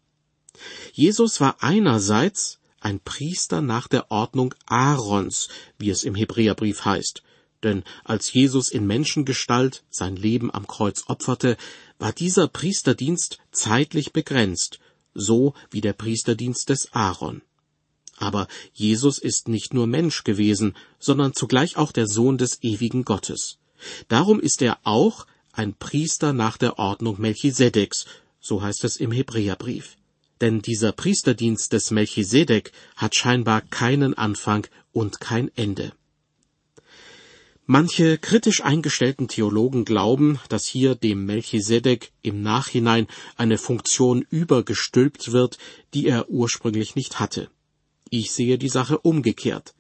Jesus 0.93 1.41
war 1.41 1.63
einerseits 1.63 2.61
ein 2.81 3.01
Priester 3.01 3.61
nach 3.61 3.89
der 3.89 4.11
Ordnung 4.11 4.55
Aarons, 4.67 5.49
wie 5.79 5.91
es 5.91 6.03
im 6.03 6.15
Hebräerbrief 6.15 6.85
heißt, 6.85 7.23
denn 7.63 7.85
als 8.05 8.33
Jesus 8.33 8.71
in 8.71 8.87
Menschengestalt 8.87 9.85
sein 9.91 10.17
Leben 10.17 10.53
am 10.53 10.67
Kreuz 10.67 11.05
opferte, 11.07 11.57
war 11.99 12.13
dieser 12.13 12.49
Priesterdienst 12.49 13.39
zeitlich 13.53 14.13
begrenzt, 14.13 14.81
so 15.15 15.55
wie 15.71 15.81
der 15.81 15.93
Priesterdienst 15.93 16.71
des 16.71 16.93
Aaron. 16.93 17.43
Aber 18.23 18.47
Jesus 18.73 19.19
ist 19.19 19.49
nicht 19.49 19.75
nur 19.75 19.89
Mensch 19.89 20.23
gewesen, 20.23 20.77
sondern 21.01 21.35
zugleich 21.35 21.77
auch 21.77 21.91
der 21.91 22.07
Sohn 22.07 22.39
des 22.39 22.63
ewigen 22.63 23.05
Gottes. 23.05 23.59
Darum 24.07 24.39
ist 24.39 24.63
er 24.63 24.79
auch 24.85 25.27
ein 25.53 25.75
Priester 25.75 26.33
nach 26.33 26.57
der 26.57 26.79
Ordnung 26.79 27.21
Melchisedeks, 27.21 28.07
so 28.39 28.63
heißt 28.63 28.85
es 28.85 28.97
im 28.97 29.11
Hebräerbrief. 29.11 29.97
Denn 30.41 30.63
dieser 30.63 30.93
Priesterdienst 30.93 31.73
des 31.73 31.91
Melchisedek 31.91 32.71
hat 32.95 33.17
scheinbar 33.17 33.61
keinen 33.61 34.15
Anfang 34.15 34.69
und 34.93 35.19
kein 35.19 35.51
Ende. 35.57 35.93
Manche 37.67 38.19
kritisch 38.19 38.63
eingestellten 38.63 39.27
Theologen 39.27 39.85
glauben, 39.85 40.39
dass 40.49 40.65
hier 40.67 40.95
dem 40.95 41.27
Melchisedek 41.27 42.13
im 42.23 42.41
Nachhinein 42.41 43.09
eine 43.37 43.59
Funktion 43.59 44.25
übergestülpt 44.31 45.33
wird, 45.33 45.59
die 45.93 46.07
er 46.07 46.29
ursprünglich 46.29 46.95
nicht 46.95 47.19
hatte. 47.19 47.51
Ich 48.15 48.33
sehe 48.33 48.59
die 48.59 48.69
Sache 48.69 48.99
umgekehrt. 48.99 49.75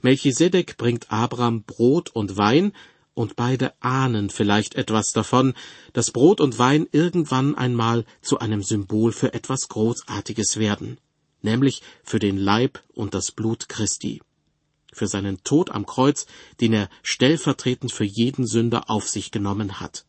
Melchisedek 0.00 0.78
bringt 0.78 1.12
Abraham 1.12 1.64
Brot 1.64 2.08
und 2.08 2.38
Wein, 2.38 2.72
und 3.12 3.36
beide 3.36 3.74
ahnen 3.80 4.30
vielleicht 4.30 4.74
etwas 4.74 5.12
davon, 5.12 5.52
dass 5.92 6.10
Brot 6.10 6.40
und 6.40 6.58
Wein 6.58 6.86
irgendwann 6.92 7.54
einmal 7.54 8.06
zu 8.22 8.38
einem 8.38 8.62
Symbol 8.62 9.12
für 9.12 9.34
etwas 9.34 9.68
Großartiges 9.68 10.56
werden, 10.56 10.96
nämlich 11.42 11.82
für 12.02 12.18
den 12.18 12.38
Leib 12.38 12.82
und 12.94 13.12
das 13.12 13.32
Blut 13.32 13.68
Christi, 13.68 14.22
für 14.90 15.06
seinen 15.06 15.44
Tod 15.44 15.70
am 15.70 15.84
Kreuz, 15.84 16.24
den 16.62 16.72
er 16.72 16.88
stellvertretend 17.02 17.92
für 17.92 18.04
jeden 18.04 18.46
Sünder 18.46 18.88
auf 18.88 19.06
sich 19.06 19.30
genommen 19.30 19.78
hat. 19.78 20.06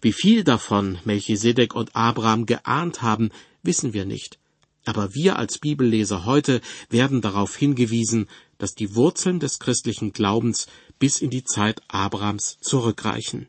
Wie 0.00 0.12
viel 0.12 0.42
davon 0.42 0.98
Melchisedek 1.04 1.76
und 1.76 1.94
Abraham 1.94 2.46
geahnt 2.46 3.00
haben, 3.00 3.30
wissen 3.62 3.92
wir 3.92 4.04
nicht, 4.04 4.40
aber 4.84 5.14
wir 5.14 5.38
als 5.38 5.58
Bibelleser 5.58 6.24
heute 6.24 6.60
werden 6.88 7.20
darauf 7.20 7.56
hingewiesen, 7.56 8.28
dass 8.58 8.74
die 8.74 8.94
Wurzeln 8.94 9.40
des 9.40 9.58
christlichen 9.58 10.12
Glaubens 10.12 10.66
bis 10.98 11.20
in 11.20 11.30
die 11.30 11.44
Zeit 11.44 11.82
Abrahams 11.88 12.58
zurückreichen. 12.60 13.48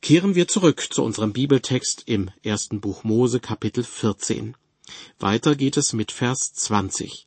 Kehren 0.00 0.34
wir 0.34 0.46
zurück 0.46 0.86
zu 0.90 1.02
unserem 1.02 1.32
Bibeltext 1.32 2.04
im 2.06 2.30
ersten 2.42 2.80
Buch 2.80 3.04
Mose 3.04 3.40
Kapitel 3.40 3.82
14. 3.82 4.56
Weiter 5.18 5.56
geht 5.56 5.76
es 5.76 5.92
mit 5.92 6.12
Vers 6.12 6.52
20. 6.54 7.26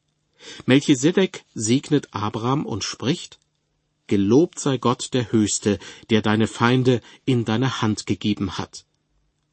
Melchisedek 0.66 1.44
segnet 1.54 2.08
Abraham 2.12 2.66
und 2.66 2.84
spricht, 2.84 3.40
Gelobt 4.08 4.60
sei 4.60 4.78
Gott 4.78 5.14
der 5.14 5.32
Höchste, 5.32 5.80
der 6.10 6.22
deine 6.22 6.48
Feinde 6.48 7.02
in 7.26 7.46
deine 7.46 7.82
Hand 7.82 8.06
gegeben 8.06 8.58
hat 8.58 8.86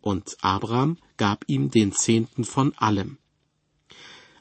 und 0.00 0.36
Abraham 0.40 0.98
gab 1.16 1.44
ihm 1.48 1.70
den 1.70 1.92
Zehnten 1.92 2.44
von 2.44 2.76
allem. 2.76 3.18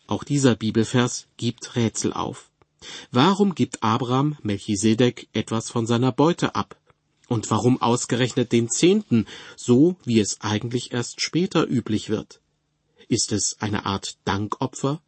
Auch 0.07 0.23
dieser 0.23 0.55
Bibelvers 0.55 1.27
gibt 1.37 1.75
Rätsel 1.75 2.13
auf. 2.13 2.49
Warum 3.11 3.55
gibt 3.55 3.83
Abraham 3.83 4.37
Melchisedek 4.41 5.27
etwas 5.33 5.69
von 5.69 5.85
seiner 5.85 6.11
Beute 6.11 6.55
ab? 6.55 6.77
Und 7.27 7.51
warum 7.51 7.81
ausgerechnet 7.81 8.53
den 8.53 8.69
Zehnten, 8.69 9.25
so 9.57 9.97
wie 10.05 10.19
es 10.19 10.39
eigentlich 10.39 10.93
erst 10.93 11.21
später 11.21 11.67
üblich 11.67 12.09
wird? 12.09 12.39
Ist 13.09 13.33
es 13.33 13.57
eine 13.59 13.85
Art 13.85 14.17
Dankopfer? 14.23 15.01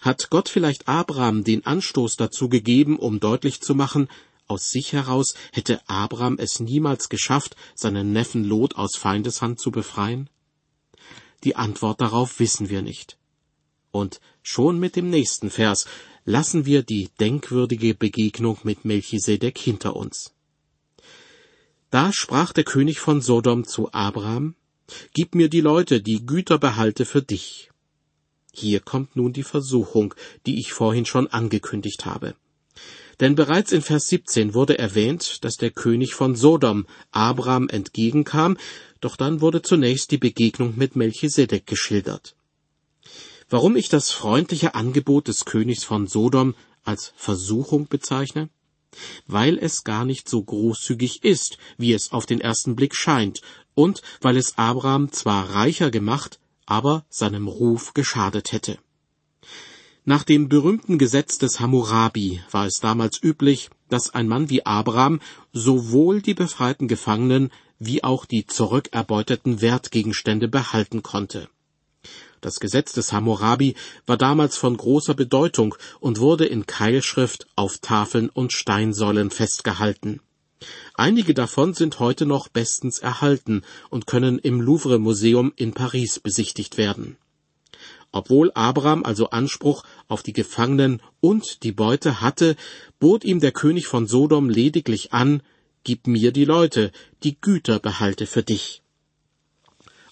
Hat 0.00 0.30
Gott 0.30 0.48
vielleicht 0.48 0.86
Abraham 0.86 1.44
den 1.44 1.66
Anstoß 1.66 2.16
dazu 2.16 2.48
gegeben, 2.48 2.98
um 2.98 3.20
deutlich 3.20 3.60
zu 3.60 3.74
machen, 3.74 4.08
aus 4.48 4.70
sich 4.70 4.92
heraus 4.92 5.34
hätte 5.52 5.80
Abraham 5.88 6.36
es 6.38 6.60
niemals 6.60 7.08
geschafft, 7.08 7.56
seinen 7.74 8.12
Neffen 8.12 8.44
Lot 8.44 8.76
aus 8.76 8.96
Feindeshand 8.96 9.60
zu 9.60 9.70
befreien? 9.70 10.28
Die 11.44 11.54
Antwort 11.56 12.00
darauf 12.00 12.40
wissen 12.40 12.68
wir 12.68 12.82
nicht. 12.82 13.18
Und 13.90 14.20
schon 14.42 14.78
mit 14.78 14.96
dem 14.96 15.10
nächsten 15.10 15.50
Vers 15.50 15.86
lassen 16.24 16.66
wir 16.66 16.82
die 16.82 17.08
denkwürdige 17.20 17.94
Begegnung 17.94 18.58
mit 18.62 18.84
Melchisedek 18.84 19.56
hinter 19.58 19.96
uns. 19.96 20.34
Da 21.90 22.12
sprach 22.12 22.52
der 22.52 22.64
König 22.64 23.00
von 23.00 23.20
Sodom 23.20 23.64
zu 23.64 23.92
Abraham, 23.92 24.54
Gib 25.12 25.34
mir 25.34 25.48
die 25.48 25.60
Leute, 25.60 26.00
die 26.00 26.24
Güter 26.24 26.58
behalte 26.58 27.04
für 27.04 27.22
dich. 27.22 27.70
Hier 28.52 28.80
kommt 28.80 29.16
nun 29.16 29.32
die 29.32 29.42
Versuchung, 29.42 30.14
die 30.46 30.58
ich 30.58 30.72
vorhin 30.72 31.04
schon 31.04 31.26
angekündigt 31.26 32.06
habe. 32.06 32.34
Denn 33.20 33.34
bereits 33.34 33.72
in 33.72 33.82
Vers 33.82 34.06
17 34.08 34.54
wurde 34.54 34.78
erwähnt, 34.78 35.44
dass 35.44 35.56
der 35.56 35.70
König 35.70 36.14
von 36.14 36.36
Sodom 36.36 36.86
Abraham 37.10 37.68
entgegenkam, 37.68 38.56
doch 39.00 39.16
dann 39.16 39.40
wurde 39.40 39.62
zunächst 39.62 40.10
die 40.12 40.18
Begegnung 40.18 40.74
mit 40.76 40.94
Melchisedek 40.94 41.66
geschildert. 41.66 42.36
Warum 43.48 43.76
ich 43.76 43.88
das 43.88 44.10
freundliche 44.10 44.74
Angebot 44.74 45.28
des 45.28 45.44
Königs 45.44 45.82
von 45.82 46.06
Sodom 46.06 46.54
als 46.84 47.12
Versuchung 47.16 47.88
bezeichne? 47.88 48.50
Weil 49.26 49.58
es 49.58 49.84
gar 49.84 50.04
nicht 50.04 50.28
so 50.28 50.42
großzügig 50.42 51.24
ist, 51.24 51.58
wie 51.76 51.92
es 51.92 52.12
auf 52.12 52.26
den 52.26 52.40
ersten 52.40 52.76
Blick 52.76 52.94
scheint, 52.94 53.40
und 53.74 54.02
weil 54.20 54.36
es 54.36 54.58
Abraham 54.58 55.12
zwar 55.12 55.50
reicher 55.50 55.90
gemacht, 55.90 56.38
aber 56.66 57.04
seinem 57.08 57.48
Ruf 57.48 57.94
geschadet 57.94 58.52
hätte. 58.52 58.78
Nach 60.08 60.24
dem 60.24 60.48
berühmten 60.48 60.96
Gesetz 60.96 61.36
des 61.36 61.60
Hammurabi 61.60 62.40
war 62.50 62.64
es 62.64 62.80
damals 62.80 63.22
üblich, 63.22 63.68
dass 63.90 64.14
ein 64.14 64.26
Mann 64.26 64.48
wie 64.48 64.64
Abraham 64.64 65.20
sowohl 65.52 66.22
die 66.22 66.32
befreiten 66.32 66.88
Gefangenen 66.88 67.50
wie 67.78 68.02
auch 68.02 68.24
die 68.24 68.46
zurückerbeuteten 68.46 69.60
Wertgegenstände 69.60 70.48
behalten 70.48 71.02
konnte. 71.02 71.50
Das 72.40 72.58
Gesetz 72.58 72.94
des 72.94 73.12
Hammurabi 73.12 73.74
war 74.06 74.16
damals 74.16 74.56
von 74.56 74.78
großer 74.78 75.12
Bedeutung 75.12 75.74
und 76.00 76.20
wurde 76.20 76.46
in 76.46 76.64
Keilschrift 76.64 77.46
auf 77.54 77.76
Tafeln 77.76 78.30
und 78.30 78.54
Steinsäulen 78.54 79.28
festgehalten. 79.28 80.22
Einige 80.94 81.34
davon 81.34 81.74
sind 81.74 81.98
heute 81.98 82.24
noch 82.24 82.48
bestens 82.48 82.98
erhalten 82.98 83.60
und 83.90 84.06
können 84.06 84.38
im 84.38 84.62
Louvre 84.62 84.98
Museum 84.98 85.52
in 85.56 85.74
Paris 85.74 86.18
besichtigt 86.18 86.78
werden. 86.78 87.18
Obwohl 88.10 88.50
Abraham 88.54 89.04
also 89.04 89.30
Anspruch 89.30 89.84
auf 90.08 90.22
die 90.22 90.32
Gefangenen 90.32 91.02
und 91.20 91.62
die 91.62 91.72
Beute 91.72 92.20
hatte, 92.20 92.56
bot 92.98 93.24
ihm 93.24 93.40
der 93.40 93.52
König 93.52 93.86
von 93.86 94.06
Sodom 94.06 94.48
lediglich 94.48 95.12
an, 95.12 95.42
Gib 95.84 96.06
mir 96.06 96.32
die 96.32 96.44
Leute, 96.44 96.92
die 97.22 97.40
Güter 97.40 97.78
behalte 97.78 98.26
für 98.26 98.42
dich. 98.42 98.82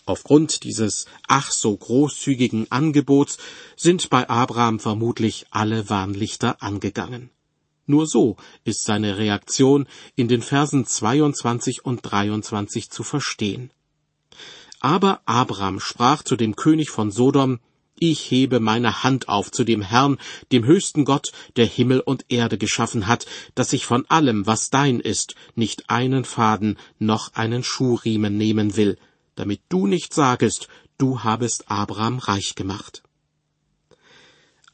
Aufgrund 0.07 0.63
dieses 0.63 1.07
ach 1.27 1.51
so 1.51 1.77
großzügigen 1.77 2.71
Angebots 2.71 3.39
sind 3.77 4.09
bei 4.09 4.29
Abraham 4.29 4.79
vermutlich 4.79 5.47
alle 5.51 5.91
Warnlichter 5.91 6.63
angegangen. 6.63 7.31
Nur 7.87 8.07
so 8.07 8.37
ist 8.65 8.85
seine 8.85 9.19
Reaktion 9.19 9.87
in 10.15 10.29
den 10.29 10.43
Versen 10.43 10.87
22 10.87 11.85
und 11.85 12.01
23 12.01 12.91
zu 12.91 13.03
verstehen. 13.03 13.71
Aber 14.81 15.21
Abraham 15.27 15.81
sprach 15.81 16.23
zu 16.23 16.37
dem 16.37 16.57
König 16.57 16.91
von 16.91 17.11
Sodom, 17.11 17.59
ich 17.99 18.31
hebe 18.31 18.61
meine 18.61 19.03
Hand 19.03 19.29
auf 19.29 19.51
zu 19.51 19.65
dem 19.65 19.83
Herrn, 19.83 20.19
dem 20.53 20.65
höchsten 20.65 21.05
Gott, 21.05 21.33
der 21.57 21.67
Himmel 21.67 22.01
und 22.01 22.27
Erde 22.29 22.59
geschaffen 22.59 23.07
hat, 23.07 23.27
dass 23.55 23.73
ich 23.73 23.87
von 23.87 24.05
allem, 24.09 24.47
was 24.47 24.71
dein 24.71 25.01
ist, 25.01 25.35
nicht 25.55 25.89
einen 25.89 26.25
Faden 26.25 26.79
noch 26.99 27.35
einen 27.35 27.65
Schuhriemen 27.65 28.37
nehmen 28.37 28.77
will, 28.77 28.99
damit 29.35 29.61
du 29.69 29.87
nicht 29.87 30.13
sagest, 30.13 30.69
du 30.99 31.25
habest 31.25 31.71
Abraham 31.71 32.19
reich 32.19 32.55
gemacht. 32.55 33.03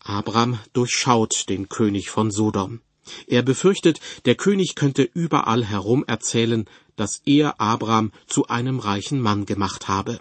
Abraham 0.00 0.58
durchschaut 0.72 1.48
den 1.48 1.68
König 1.68 2.10
von 2.10 2.30
Sodom. 2.30 2.80
Er 3.26 3.42
befürchtet, 3.42 4.00
der 4.24 4.34
König 4.34 4.74
könnte 4.74 5.02
überall 5.02 5.64
herum 5.64 6.04
erzählen, 6.06 6.66
dass 6.96 7.22
er 7.24 7.60
Abraham 7.60 8.12
zu 8.26 8.48
einem 8.48 8.78
reichen 8.78 9.20
Mann 9.20 9.46
gemacht 9.46 9.88
habe. 9.88 10.20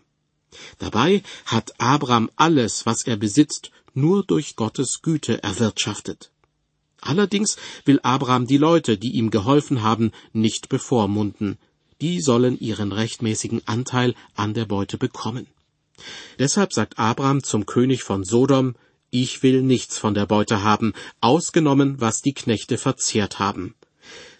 Dabei 0.79 1.24
hat 1.46 1.74
Abraham 1.79 2.29
alles, 2.36 2.86
was 2.86 3.03
er 3.03 3.17
besitzt, 3.17 3.72
nur 3.93 4.24
durch 4.24 4.55
Gottes 4.55 5.01
Güte 5.01 5.43
erwirtschaftet. 5.43 6.31
Allerdings 7.01 7.58
will 7.86 8.00
Abraham 8.03 8.46
die 8.46 8.58
Leute, 8.58 8.98
die 8.98 9.12
ihm 9.12 9.31
geholfen 9.31 9.81
haben, 9.81 10.12
nicht 10.34 10.70
bevormunden. 10.70 11.58
Die 12.00 12.22
sollen 12.22 12.60
ihren 12.60 12.91
rechtmäßigen 12.91 13.67
Anteil 13.67 14.15
an 14.36 14.53
der 14.53 14.65
Beute 14.65 14.98
bekommen. 14.98 15.48
Deshalb 16.39 16.74
sagt 16.74 17.00
Abraham 17.00 17.43
zum 17.43 17.65
König 17.65 18.03
von 18.03 18.24
Sodom, 18.24 18.75
ich 19.10 19.43
will 19.43 19.62
nichts 19.62 19.98
von 19.98 20.13
der 20.13 20.25
Beute 20.25 20.63
haben, 20.63 20.93
ausgenommen, 21.20 22.00
was 22.00 22.22
die 22.22 22.34
Knechte 22.34 22.77
verzehrt 22.77 23.39
haben. 23.39 23.75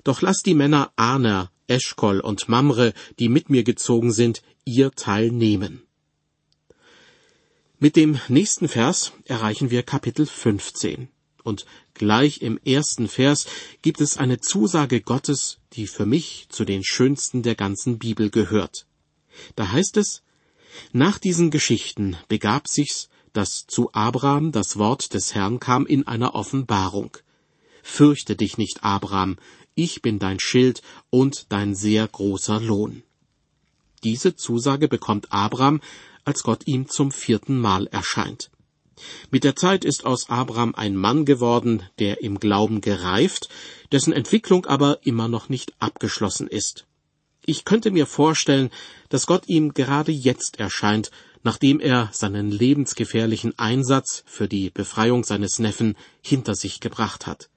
Doch 0.04 0.22
lass 0.22 0.44
die 0.44 0.54
Männer 0.54 0.92
Aner, 0.96 1.52
Eschkol 1.68 2.20
und 2.20 2.48
Mamre, 2.48 2.94
die 3.20 3.30
mit 3.30 3.50
mir 3.50 3.64
gezogen 3.64 4.12
sind, 4.12 4.42
ihr 4.66 4.92
Teil 4.92 5.30
nehmen. 5.30 5.84
Mit 7.84 7.96
dem 7.96 8.20
nächsten 8.28 8.68
Vers 8.68 9.12
erreichen 9.26 9.72
wir 9.72 9.82
Kapitel 9.82 10.28
15. 10.28 11.08
Und 11.44 11.66
gleich 11.96 12.44
im 12.44 12.60
ersten 12.64 13.08
Vers 13.08 13.48
gibt 13.82 14.02
es 14.02 14.18
eine 14.18 14.40
Zusage 14.40 15.02
Gottes, 15.02 15.58
die 15.74 15.88
für 15.88 16.06
mich 16.06 16.46
zu 16.50 16.64
den 16.64 16.84
schönsten 16.84 17.42
der 17.42 17.56
ganzen 17.56 17.98
Bibel 17.98 18.30
gehört. 18.30 18.86
Da 19.56 19.72
heißt 19.72 19.98
es, 19.98 20.22
nach 20.92 21.18
diesen 21.18 21.50
Geschichten 21.50 22.18
begab 22.28 22.68
sich's, 22.68 23.10
dass 23.34 23.66
zu 23.66 23.92
Abraham 23.94 24.52
das 24.52 24.78
Wort 24.78 25.16
des 25.16 25.34
Herrn 25.34 25.60
kam 25.60 25.88
in 25.88 26.06
einer 26.06 26.36
Offenbarung. 26.36 27.18
Fürchte 27.82 28.36
dich 28.36 28.60
nicht, 28.60 28.84
Abraham, 28.84 29.38
ich 29.74 30.04
bin 30.04 30.20
dein 30.20 30.40
Schild 30.40 30.84
und 31.10 31.48
dein 31.50 31.74
sehr 31.74 32.08
großer 32.08 32.60
Lohn. 32.60 33.02
Diese 34.04 34.36
Zusage 34.36 34.88
bekommt 34.88 35.32
Abraham, 35.32 35.80
als 36.26 36.44
Gott 36.44 36.68
ihm 36.68 36.88
zum 36.88 37.12
vierten 37.12 37.60
Mal 37.60 37.88
erscheint. 37.88 38.52
Mit 39.32 39.44
der 39.44 39.56
Zeit 39.56 39.86
ist 39.86 40.06
aus 40.06 40.30
Abraham 40.30 40.76
ein 40.76 40.96
Mann 40.96 41.26
geworden, 41.26 41.84
der 42.00 42.22
im 42.22 42.40
Glauben 42.40 42.82
gereift, 42.82 43.50
dessen 43.92 44.14
Entwicklung 44.14 44.66
aber 44.66 45.00
immer 45.04 45.28
noch 45.28 45.50
nicht 45.50 45.74
abgeschlossen 45.80 46.48
ist. 46.48 46.86
Ich 47.46 47.66
könnte 47.66 47.90
mir 47.90 48.06
vorstellen, 48.06 48.70
dass 49.10 49.26
Gott 49.26 49.48
ihm 49.48 49.74
gerade 49.74 50.12
jetzt 50.12 50.60
erscheint, 50.60 51.10
nachdem 51.44 51.80
er 51.80 52.10
seinen 52.14 52.52
lebensgefährlichen 52.52 53.58
Einsatz 53.58 54.24
für 54.28 54.48
die 54.48 54.70
Befreiung 54.70 55.24
seines 55.24 55.58
Neffen 55.58 55.98
hinter 56.22 56.54
sich 56.54 56.80
gebracht 56.80 57.26
hat. 57.26 57.50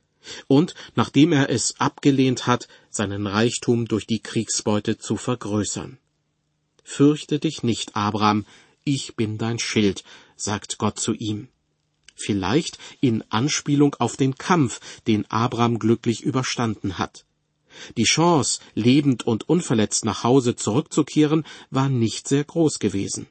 Und 0.47 0.75
nachdem 0.95 1.33
er 1.33 1.51
es 1.51 1.79
abgelehnt 1.79 2.47
hat, 2.47 2.67
seinen 2.89 3.27
Reichtum 3.27 3.87
durch 3.87 4.07
die 4.07 4.21
Kriegsbeute 4.21 4.97
zu 4.97 5.19
vergrößern. 5.19 5.99
Fürchte 6.85 7.41
dich 7.41 7.63
nicht, 7.63 7.97
Abraham, 7.97 8.45
ich 8.85 9.17
bin 9.17 9.39
dein 9.39 9.59
Schild, 9.59 10.05
sagt 10.37 10.79
Gott 10.79 11.01
zu 11.01 11.15
ihm. 11.15 11.49
Vielleicht 12.15 12.79
in 13.01 13.25
Anspielung 13.31 13.97
auf 13.97 14.17
den 14.17 14.37
Kampf, 14.37 14.81
den 15.07 15.29
Abraham 15.31 15.79
glücklich 15.79 16.23
überstanden 16.23 16.99
hat. 16.99 17.25
Die 17.97 18.05
Chance, 18.05 18.61
lebend 18.75 19.27
und 19.27 19.49
unverletzt 19.49 20.05
nach 20.05 20.23
Hause 20.23 20.55
zurückzukehren, 20.55 21.45
war 21.71 21.89
nicht 21.89 22.29
sehr 22.29 22.45
groß 22.45 22.79
gewesen. 22.79 23.27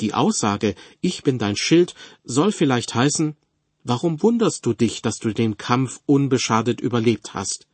Die 0.00 0.12
Aussage 0.12 0.74
Ich 1.00 1.22
bin 1.22 1.38
dein 1.38 1.56
Schild 1.56 1.94
soll 2.24 2.52
vielleicht 2.52 2.94
heißen 2.94 3.36
Warum 3.84 4.22
wunderst 4.22 4.66
du 4.66 4.74
dich, 4.74 5.00
dass 5.00 5.18
du 5.18 5.32
den 5.32 5.56
Kampf 5.56 6.00
unbeschadet 6.04 6.80
überlebt 6.80 7.32
hast? 7.32 7.66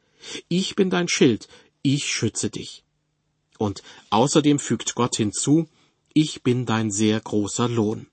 Ich 0.48 0.76
bin 0.76 0.90
dein 0.90 1.08
Schild, 1.08 1.48
ich 1.82 2.06
schütze 2.06 2.50
dich. 2.50 2.84
Und 3.58 3.82
außerdem 4.10 4.58
fügt 4.58 4.94
Gott 4.94 5.16
hinzu, 5.16 5.68
ich 6.12 6.42
bin 6.42 6.66
dein 6.66 6.90
sehr 6.90 7.20
großer 7.20 7.68
Lohn. 7.68 8.06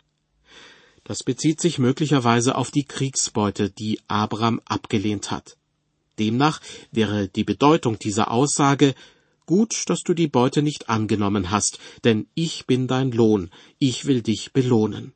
Das 1.04 1.24
bezieht 1.24 1.60
sich 1.60 1.80
möglicherweise 1.80 2.56
auf 2.56 2.72
die 2.72 2.86
Kriegsbeute, 2.86 3.70
die 3.70 4.00
Abraham 4.08 4.62
abgelehnt 4.66 5.32
hat. 5.32 5.58
Demnach 6.20 6.62
wäre 6.92 7.28
die 7.28 7.44
Bedeutung 7.44 8.00
dieser 8.00 8.32
Aussage 8.32 8.94
Gut, 9.46 9.90
dass 9.90 10.04
du 10.04 10.14
die 10.14 10.30
Beute 10.30 10.62
nicht 10.62 10.90
angenommen 10.90 11.52
hast, 11.52 11.78
denn 12.06 12.28
ich 12.34 12.66
bin 12.66 12.88
dein 12.88 13.12
Lohn, 13.12 13.52
ich 13.78 14.06
will 14.06 14.22
dich 14.22 14.54
belohnen. 14.54 15.14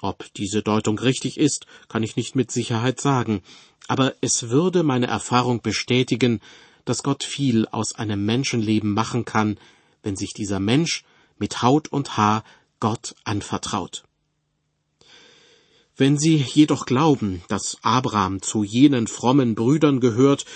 Ob 0.00 0.32
diese 0.34 0.62
Deutung 0.62 0.98
richtig 1.00 1.36
ist, 1.36 1.66
kann 1.88 2.04
ich 2.04 2.14
nicht 2.14 2.36
mit 2.36 2.52
Sicherheit 2.52 3.00
sagen, 3.00 3.42
aber 3.88 4.14
es 4.20 4.50
würde 4.50 4.84
meine 4.84 5.08
Erfahrung 5.08 5.62
bestätigen, 5.62 6.40
dass 6.84 7.02
Gott 7.02 7.24
viel 7.24 7.66
aus 7.68 7.94
einem 7.94 8.24
Menschenleben 8.24 8.92
machen 8.92 9.24
kann, 9.24 9.58
wenn 10.02 10.16
sich 10.16 10.32
dieser 10.32 10.60
Mensch 10.60 11.04
mit 11.38 11.62
Haut 11.62 11.88
und 11.88 12.16
Haar 12.16 12.44
Gott 12.80 13.14
anvertraut. 13.24 14.04
Wenn 15.96 16.18
Sie 16.18 16.36
jedoch 16.36 16.86
glauben, 16.86 17.42
dass 17.48 17.76
Abraham 17.82 18.40
zu 18.40 18.64
jenen 18.64 19.06
frommen 19.06 19.54
Brüdern 19.54 20.00
gehört, 20.00 20.46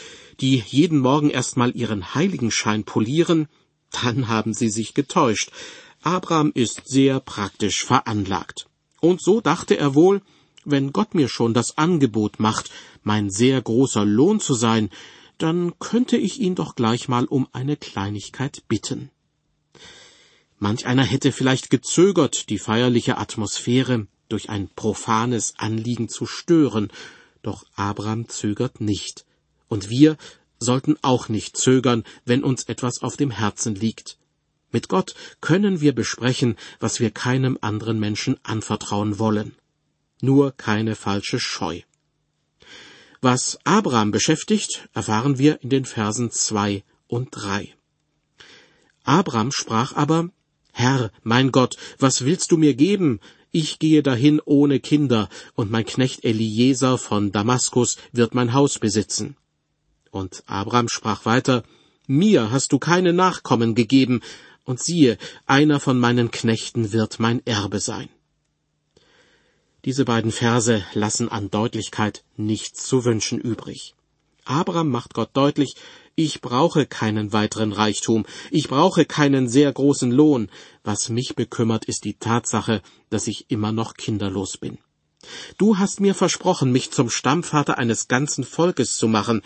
die 0.41 0.63
jeden 0.67 1.01
Morgen 1.01 1.29
erstmal 1.29 1.77
ihren 1.77 2.15
Heiligenschein 2.15 2.85
polieren, 2.85 3.49
dann 3.91 4.29
haben 4.29 4.55
Sie 4.55 4.71
sich 4.71 4.95
getäuscht. 4.95 5.51
Abraham 6.03 6.51
ist 6.55 6.89
sehr 6.89 7.21
praktisch 7.21 7.85
veranlagt. 7.85 8.69
Und 9.01 9.23
so 9.23 9.41
dachte 9.43 9.77
er 9.77 9.95
wohl, 9.95 10.23
wenn 10.65 10.93
Gott 10.93 11.15
mir 11.15 11.29
schon 11.29 11.53
das 11.53 11.77
Angebot 11.77 12.41
macht, 12.41 12.71
mein 13.03 13.29
sehr 13.29 13.61
großer 13.61 14.05
Lohn 14.05 14.41
zu 14.41 14.55
sein, 14.55 14.89
dann 15.38 15.79
könnte 15.79 16.16
ich 16.16 16.40
ihn 16.40 16.55
doch 16.55 16.75
gleich 16.75 17.09
mal 17.09 17.25
um 17.25 17.49
eine 17.53 17.77
Kleinigkeit 17.77 18.62
bitten. 18.68 19.11
Manch 20.59 20.87
einer 20.87 21.05
hätte 21.05 21.33
vielleicht 21.33 21.70
gezögert, 21.70 22.49
die 22.49 22.59
feierliche 22.59 23.18
Atmosphäre 23.18 24.07
durch 24.29 24.49
ein 24.49 24.68
profanes 24.68 25.55
Anliegen 25.59 26.09
zu 26.09 26.27
stören, 26.27 26.90
doch 27.42 27.64
Abraham 27.75 28.29
zögert 28.29 28.81
nicht. 28.81 29.27
Und 29.68 29.90
wir 29.90 30.16
sollten 30.59 30.97
auch 31.03 31.29
nicht 31.29 31.57
zögern, 31.57 32.05
wenn 32.25 32.42
uns 32.42 32.64
etwas 32.64 33.03
auf 33.03 33.16
dem 33.16 33.31
Herzen 33.31 33.75
liegt. 33.75 34.18
Mit 34.73 34.88
Gott 34.88 35.14
können 35.40 35.81
wir 35.81 35.94
besprechen, 35.94 36.57
was 36.81 36.99
wir 36.99 37.11
keinem 37.11 37.59
anderen 37.61 38.01
Menschen 38.01 38.38
anvertrauen 38.42 39.18
wollen. 39.18 39.55
Nur 40.20 40.53
keine 40.53 40.97
falsche 40.97 41.38
Scheu. 41.38 41.83
Was 43.25 43.59
Abraham 43.65 44.11
beschäftigt, 44.11 44.87
erfahren 44.93 45.39
wir 45.39 45.63
in 45.63 45.71
den 45.71 45.87
Versen 45.87 46.31
zwei 46.31 46.85
und 47.07 47.29
drei. 47.31 47.75
Abraham 49.03 49.51
sprach 49.51 49.97
aber, 49.97 50.29
Herr, 50.73 51.11
mein 51.23 51.51
Gott, 51.51 51.79
was 51.99 52.27
willst 52.27 52.53
du 52.53 52.59
mir 52.59 52.75
geben? 52.75 53.21
Ich 53.51 53.79
gehe 53.79 54.03
dahin 54.03 54.43
ohne 54.45 54.79
Kinder, 54.79 55.31
und 55.55 55.71
mein 55.71 55.87
Knecht 55.87 56.23
Eliezer 56.23 56.99
von 56.99 57.33
Damaskus 57.33 57.97
wird 58.13 58.35
mein 58.35 58.53
Haus 58.53 58.79
besitzen. 58.79 59.39
Und 60.11 60.43
Abraham 60.45 60.91
sprach 60.91 61.25
weiter, 61.25 61.65
Mir 62.07 62.51
hast 62.51 62.73
du 62.73 62.79
keine 62.79 63.15
Nachkommen 63.15 63.75
gegeben, 63.75 64.21
und 64.65 64.81
siehe, 64.81 65.17
einer 65.47 65.81
von 65.81 65.99
meinen 65.99 66.31
Knechten 66.31 66.93
wird 66.93 67.21
mein 67.21 67.41
Erbe 67.47 67.81
sein. 67.81 68.11
Diese 69.85 70.07
beiden 70.07 70.33
Verse 70.33 70.83
lassen 70.94 71.29
an 71.29 71.51
Deutlichkeit 71.51 72.25
nichts 72.38 72.87
zu 72.87 73.05
wünschen 73.05 73.38
übrig. 73.38 73.94
Abraham 74.47 74.88
macht 74.88 75.12
Gott 75.12 75.31
deutlich, 75.35 75.77
ich 76.14 76.40
brauche 76.40 76.87
keinen 76.87 77.35
weiteren 77.35 77.73
Reichtum, 77.73 78.25
ich 78.51 78.68
brauche 78.68 79.05
keinen 79.05 79.47
sehr 79.47 79.70
großen 79.70 80.11
Lohn, 80.11 80.49
was 80.85 81.11
mich 81.11 81.35
bekümmert, 81.35 81.85
ist 81.85 82.05
die 82.05 82.14
Tatsache, 82.14 82.81
dass 83.11 83.27
ich 83.27 83.51
immer 83.51 83.73
noch 83.73 83.94
kinderlos 83.94 84.57
bin. 84.57 84.79
Du 85.59 85.77
hast 85.77 86.01
mir 86.01 86.14
versprochen, 86.14 86.73
mich 86.73 86.90
zum 86.90 87.11
Stammvater 87.11 87.77
eines 87.77 88.09
ganzen 88.09 88.44
Volkes 88.44 88.97
zu 88.97 89.07
machen, 89.07 89.42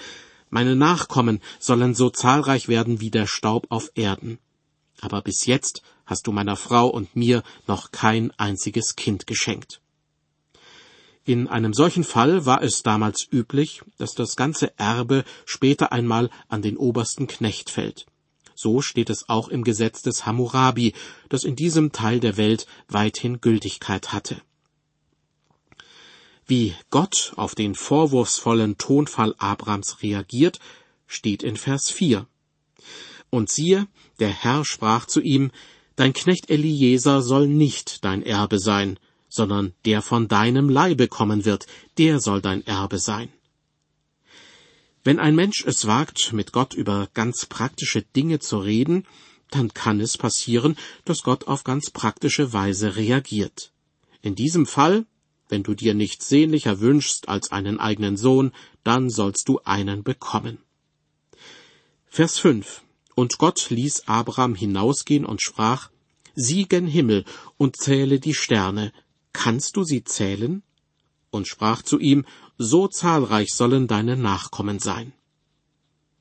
meine 0.50 0.76
Nachkommen 0.76 1.40
sollen 1.58 1.96
so 1.96 2.10
zahlreich 2.10 2.68
werden 2.68 3.00
wie 3.00 3.10
der 3.10 3.26
Staub 3.26 3.66
auf 3.70 3.90
Erden. 3.96 4.38
Aber 5.00 5.20
bis 5.20 5.46
jetzt 5.46 5.82
hast 6.06 6.28
du 6.28 6.32
meiner 6.32 6.56
Frau 6.56 6.86
und 6.86 7.16
mir 7.16 7.42
noch 7.66 7.90
kein 7.90 8.32
einziges 8.38 8.94
Kind 8.94 9.26
geschenkt. 9.26 9.80
In 11.28 11.46
einem 11.46 11.74
solchen 11.74 12.04
Fall 12.04 12.46
war 12.46 12.62
es 12.62 12.82
damals 12.82 13.28
üblich, 13.30 13.82
dass 13.98 14.14
das 14.14 14.34
ganze 14.34 14.72
Erbe 14.78 15.24
später 15.44 15.92
einmal 15.92 16.30
an 16.48 16.62
den 16.62 16.78
obersten 16.78 17.26
Knecht 17.26 17.68
fällt. 17.68 18.06
So 18.54 18.80
steht 18.80 19.10
es 19.10 19.28
auch 19.28 19.48
im 19.48 19.62
Gesetz 19.62 20.00
des 20.00 20.24
Hammurabi, 20.24 20.94
das 21.28 21.44
in 21.44 21.54
diesem 21.54 21.92
Teil 21.92 22.18
der 22.18 22.38
Welt 22.38 22.66
weithin 22.88 23.42
Gültigkeit 23.42 24.14
hatte. 24.14 24.40
Wie 26.46 26.74
Gott 26.88 27.34
auf 27.36 27.54
den 27.54 27.74
vorwurfsvollen 27.74 28.78
Tonfall 28.78 29.34
Abrams 29.36 30.02
reagiert, 30.02 30.60
steht 31.06 31.42
in 31.42 31.58
Vers 31.58 31.90
4. 31.90 32.26
Und 33.28 33.50
siehe, 33.50 33.86
der 34.18 34.30
Herr 34.30 34.64
sprach 34.64 35.04
zu 35.04 35.20
ihm, 35.20 35.50
Dein 35.94 36.14
Knecht 36.14 36.48
Eliezer 36.48 37.20
soll 37.20 37.48
nicht 37.48 38.02
dein 38.02 38.22
Erbe 38.22 38.58
sein, 38.58 38.98
sondern 39.28 39.74
der 39.84 40.02
von 40.02 40.28
deinem 40.28 40.68
Leibe 40.68 41.08
kommen 41.08 41.44
wird, 41.44 41.66
der 41.98 42.20
soll 42.20 42.40
dein 42.40 42.66
Erbe 42.66 42.98
sein. 42.98 43.30
Wenn 45.04 45.18
ein 45.18 45.34
Mensch 45.34 45.64
es 45.64 45.86
wagt, 45.86 46.32
mit 46.32 46.52
Gott 46.52 46.74
über 46.74 47.08
ganz 47.14 47.46
praktische 47.46 48.02
Dinge 48.02 48.40
zu 48.40 48.58
reden, 48.58 49.06
dann 49.50 49.72
kann 49.72 50.00
es 50.00 50.18
passieren, 50.18 50.76
dass 51.04 51.22
Gott 51.22 51.46
auf 51.46 51.64
ganz 51.64 51.90
praktische 51.90 52.52
Weise 52.52 52.96
reagiert. 52.96 53.72
In 54.20 54.34
diesem 54.34 54.66
Fall, 54.66 55.06
wenn 55.48 55.62
du 55.62 55.74
dir 55.74 55.94
nichts 55.94 56.28
sehnlicher 56.28 56.80
wünschst 56.80 57.28
als 57.28 57.52
einen 57.52 57.80
eigenen 57.80 58.16
Sohn, 58.16 58.52
dann 58.84 59.08
sollst 59.08 59.48
du 59.48 59.60
einen 59.64 60.02
bekommen. 60.02 60.58
Vers 62.06 62.38
5 62.38 62.82
Und 63.14 63.38
Gott 63.38 63.70
ließ 63.70 64.08
Abraham 64.08 64.54
hinausgehen 64.54 65.24
und 65.24 65.40
sprach, 65.40 65.90
Sieh 66.34 66.66
gen 66.66 66.86
Himmel 66.86 67.24
und 67.56 67.76
zähle 67.76 68.20
die 68.20 68.34
Sterne, 68.34 68.92
kannst 69.32 69.76
du 69.76 69.84
sie 69.84 70.04
zählen? 70.04 70.62
Und 71.30 71.46
sprach 71.46 71.82
zu 71.82 71.98
ihm, 71.98 72.24
so 72.56 72.88
zahlreich 72.88 73.52
sollen 73.52 73.86
deine 73.86 74.16
Nachkommen 74.16 74.78
sein. 74.78 75.12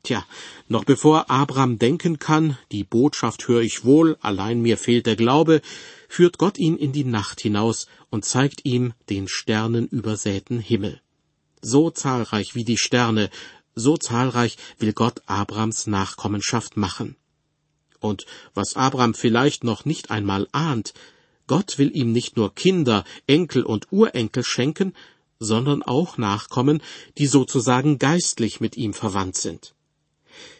Tja, 0.04 0.26
noch 0.68 0.86
bevor 0.86 1.30
Abraham 1.30 1.80
denken 1.80 2.20
kann, 2.20 2.58
die 2.72 2.84
Botschaft 2.84 3.48
höre 3.48 3.62
ich 3.62 3.84
wohl, 3.84 4.18
allein 4.22 4.62
mir 4.62 4.78
fehlt 4.78 5.06
der 5.06 5.16
Glaube, 5.16 5.62
führt 6.08 6.38
Gott 6.38 6.58
ihn 6.58 6.78
in 6.78 6.94
die 6.94 7.04
Nacht 7.04 7.42
hinaus 7.42 7.88
und 8.10 8.24
zeigt 8.24 8.64
ihm 8.64 8.94
den 9.10 9.28
sternenübersäten 9.28 10.60
Himmel. 10.60 11.02
So 11.62 11.90
zahlreich 11.90 12.56
wie 12.56 12.64
die 12.64 12.78
Sterne, 12.78 13.30
so 13.76 13.98
zahlreich 13.98 14.58
will 14.80 14.94
Gott 14.94 15.22
Abrams 15.26 15.88
Nachkommenschaft 15.88 16.78
machen. 16.78 17.16
Und 18.00 18.26
was 18.54 18.76
Abraham 18.76 19.14
vielleicht 19.14 19.64
noch 19.64 19.84
nicht 19.84 20.12
einmal 20.12 20.48
ahnt, 20.52 20.94
Gott 21.48 21.78
will 21.78 21.96
ihm 21.96 22.12
nicht 22.12 22.36
nur 22.36 22.54
Kinder, 22.54 23.06
Enkel 23.26 23.64
und 23.64 23.92
Urenkel 23.92 24.44
schenken, 24.44 24.94
sondern 25.40 25.82
auch 25.82 26.18
Nachkommen, 26.18 26.82
die 27.18 27.28
sozusagen 27.28 28.00
geistlich 28.00 28.60
mit 28.60 28.76
ihm 28.76 28.94
verwandt 28.94 29.38
sind. 29.38 29.74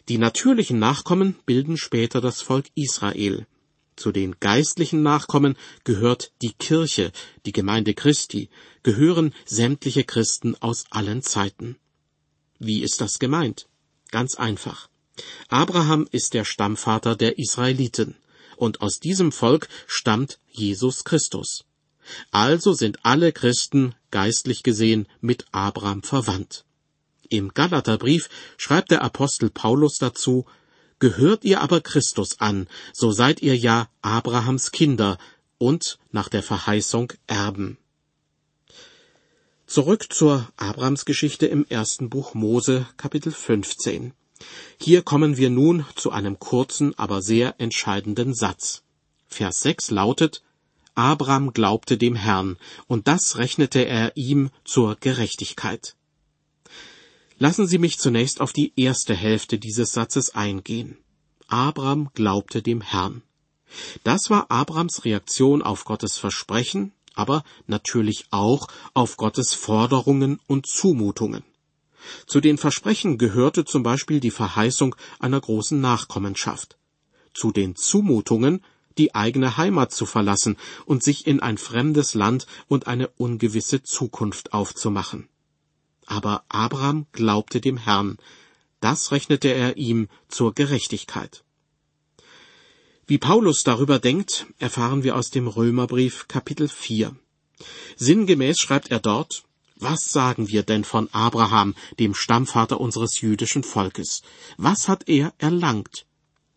Die 0.08 0.18
natürlichen 0.18 0.80
Nachkommen 0.80 1.36
bilden 1.46 1.78
später 1.78 2.22
das 2.22 2.42
Volk 2.42 2.68
Israel. 2.76 3.46
Zu 3.96 4.12
den 4.12 4.36
geistlichen 4.40 5.02
Nachkommen 5.02 5.58
gehört 5.84 6.32
die 6.42 6.54
Kirche, 6.54 7.12
die 7.46 7.52
Gemeinde 7.52 7.94
Christi, 7.94 8.50
gehören 8.84 9.34
sämtliche 9.46 10.04
Christen 10.04 10.56
aus 10.56 10.86
allen 10.92 11.22
Zeiten. 11.22 11.78
Wie 12.60 12.82
ist 12.82 13.02
das 13.02 13.20
gemeint? 13.20 13.68
Ganz 14.12 14.36
einfach. 14.36 14.88
Abraham 15.50 16.08
ist 16.12 16.34
der 16.34 16.46
Stammvater 16.46 17.16
der 17.16 17.40
Israeliten 17.40 18.16
und 18.58 18.82
aus 18.82 19.00
diesem 19.00 19.32
Volk 19.32 19.70
stammt 19.88 20.40
Jesus 20.50 21.04
Christus. 21.04 21.64
Also 22.32 22.74
sind 22.74 23.06
alle 23.06 23.32
Christen 23.32 23.96
geistlich 24.12 24.64
gesehen 24.64 25.08
mit 25.22 25.46
Abraham 25.52 26.04
verwandt. 26.04 26.66
Im 27.30 27.54
Galaterbrief 27.54 28.30
schreibt 28.58 28.92
der 28.92 29.02
Apostel 29.02 29.50
Paulus 29.50 29.98
dazu, 29.98 30.46
Gehört 31.00 31.44
ihr 31.44 31.62
aber 31.62 31.82
Christus 31.82 32.40
an, 32.40 32.68
so 32.92 33.12
seid 33.12 33.42
ihr 33.44 33.56
ja 33.56 33.88
Abrahams 34.02 34.72
Kinder 34.72 35.20
und 35.60 36.00
nach 36.12 36.28
der 36.28 36.42
Verheißung 36.42 37.14
Erben. 37.28 37.78
Zurück 39.68 40.12
zur 40.12 40.48
Abrahamsgeschichte 40.56 41.46
im 41.46 41.66
ersten 41.70 42.10
Buch 42.10 42.34
Mose, 42.34 42.88
Kapitel 42.98 43.32
15. 43.32 44.14
Hier 44.80 45.02
kommen 45.02 45.38
wir 45.38 45.50
nun 45.50 45.86
zu 45.96 46.12
einem 46.12 46.40
kurzen, 46.40 46.98
aber 46.98 47.22
sehr 47.22 47.56
entscheidenden 47.60 48.34
Satz. 48.34 48.84
Vers 49.28 49.62
6 49.62 49.92
lautet, 49.92 50.44
Abraham 50.96 51.54
glaubte 51.54 51.98
dem 51.98 52.16
Herrn, 52.16 52.58
und 52.88 53.08
das 53.08 53.38
rechnete 53.38 53.86
er 53.86 54.18
ihm 54.18 54.50
zur 54.64 54.96
Gerechtigkeit. 54.96 55.96
Lassen 57.40 57.68
Sie 57.68 57.78
mich 57.78 58.00
zunächst 58.00 58.42
auf 58.42 58.52
die 58.52 58.74
erste 58.76 59.14
Hälfte 59.14 59.60
dieses 59.60 59.92
Satzes 59.92 60.34
eingehen. 60.34 60.98
Abraham 61.48 62.10
glaubte 62.16 62.64
dem 62.64 62.82
Herrn. 62.82 63.22
Das 64.04 64.30
war 64.30 64.50
Abrams 64.50 65.06
Reaktion 65.06 65.62
auf 65.62 65.86
Gottes 65.86 66.18
Versprechen, 66.18 66.94
aber 67.14 67.44
natürlich 67.68 68.26
auch 68.32 68.68
auf 68.94 69.18
Gottes 69.18 69.54
Forderungen 69.54 70.40
und 70.48 70.68
Zumutungen. 70.68 71.44
Zu 72.26 72.42
den 72.42 72.58
Versprechen 72.58 73.18
gehörte 73.18 73.66
zum 73.66 73.84
Beispiel 73.84 74.20
die 74.20 74.32
Verheißung 74.32 74.96
einer 75.20 75.40
großen 75.40 75.80
Nachkommenschaft. 75.80 76.78
Zu 77.34 77.52
den 77.52 77.76
Zumutungen 77.76 78.64
die 78.98 79.16
eigene 79.16 79.58
Heimat 79.58 79.92
zu 79.92 80.06
verlassen 80.06 80.58
und 80.86 81.04
sich 81.04 81.28
in 81.28 81.40
ein 81.40 81.58
fremdes 81.58 82.14
Land 82.14 82.48
und 82.68 82.88
eine 82.88 83.08
ungewisse 83.10 83.84
Zukunft 83.84 84.54
aufzumachen. 84.54 85.28
Aber 86.06 86.44
Abraham 86.50 87.06
glaubte 87.12 87.62
dem 87.62 87.78
Herrn, 87.78 88.18
das 88.80 89.12
rechnete 89.12 89.50
er 89.50 89.78
ihm 89.78 90.08
zur 90.30 90.54
Gerechtigkeit. 90.54 91.44
Wie 93.06 93.18
Paulus 93.18 93.64
darüber 93.64 94.00
denkt, 94.00 94.48
erfahren 94.60 95.04
wir 95.04 95.16
aus 95.16 95.30
dem 95.30 95.48
Römerbrief 95.48 96.28
Kapitel 96.28 96.68
4. 96.68 97.16
Sinngemäß 97.96 98.58
schreibt 98.60 98.92
er 98.92 99.00
dort, 99.00 99.44
was 99.80 100.12
sagen 100.12 100.50
wir 100.50 100.64
denn 100.64 100.84
von 100.84 101.08
Abraham, 101.12 101.76
dem 102.00 102.14
Stammvater 102.14 102.80
unseres 102.80 103.22
jüdischen 103.22 103.64
Volkes? 103.64 104.22
Was 104.58 104.88
hat 104.88 105.08
er 105.08 105.34
erlangt? 105.38 106.06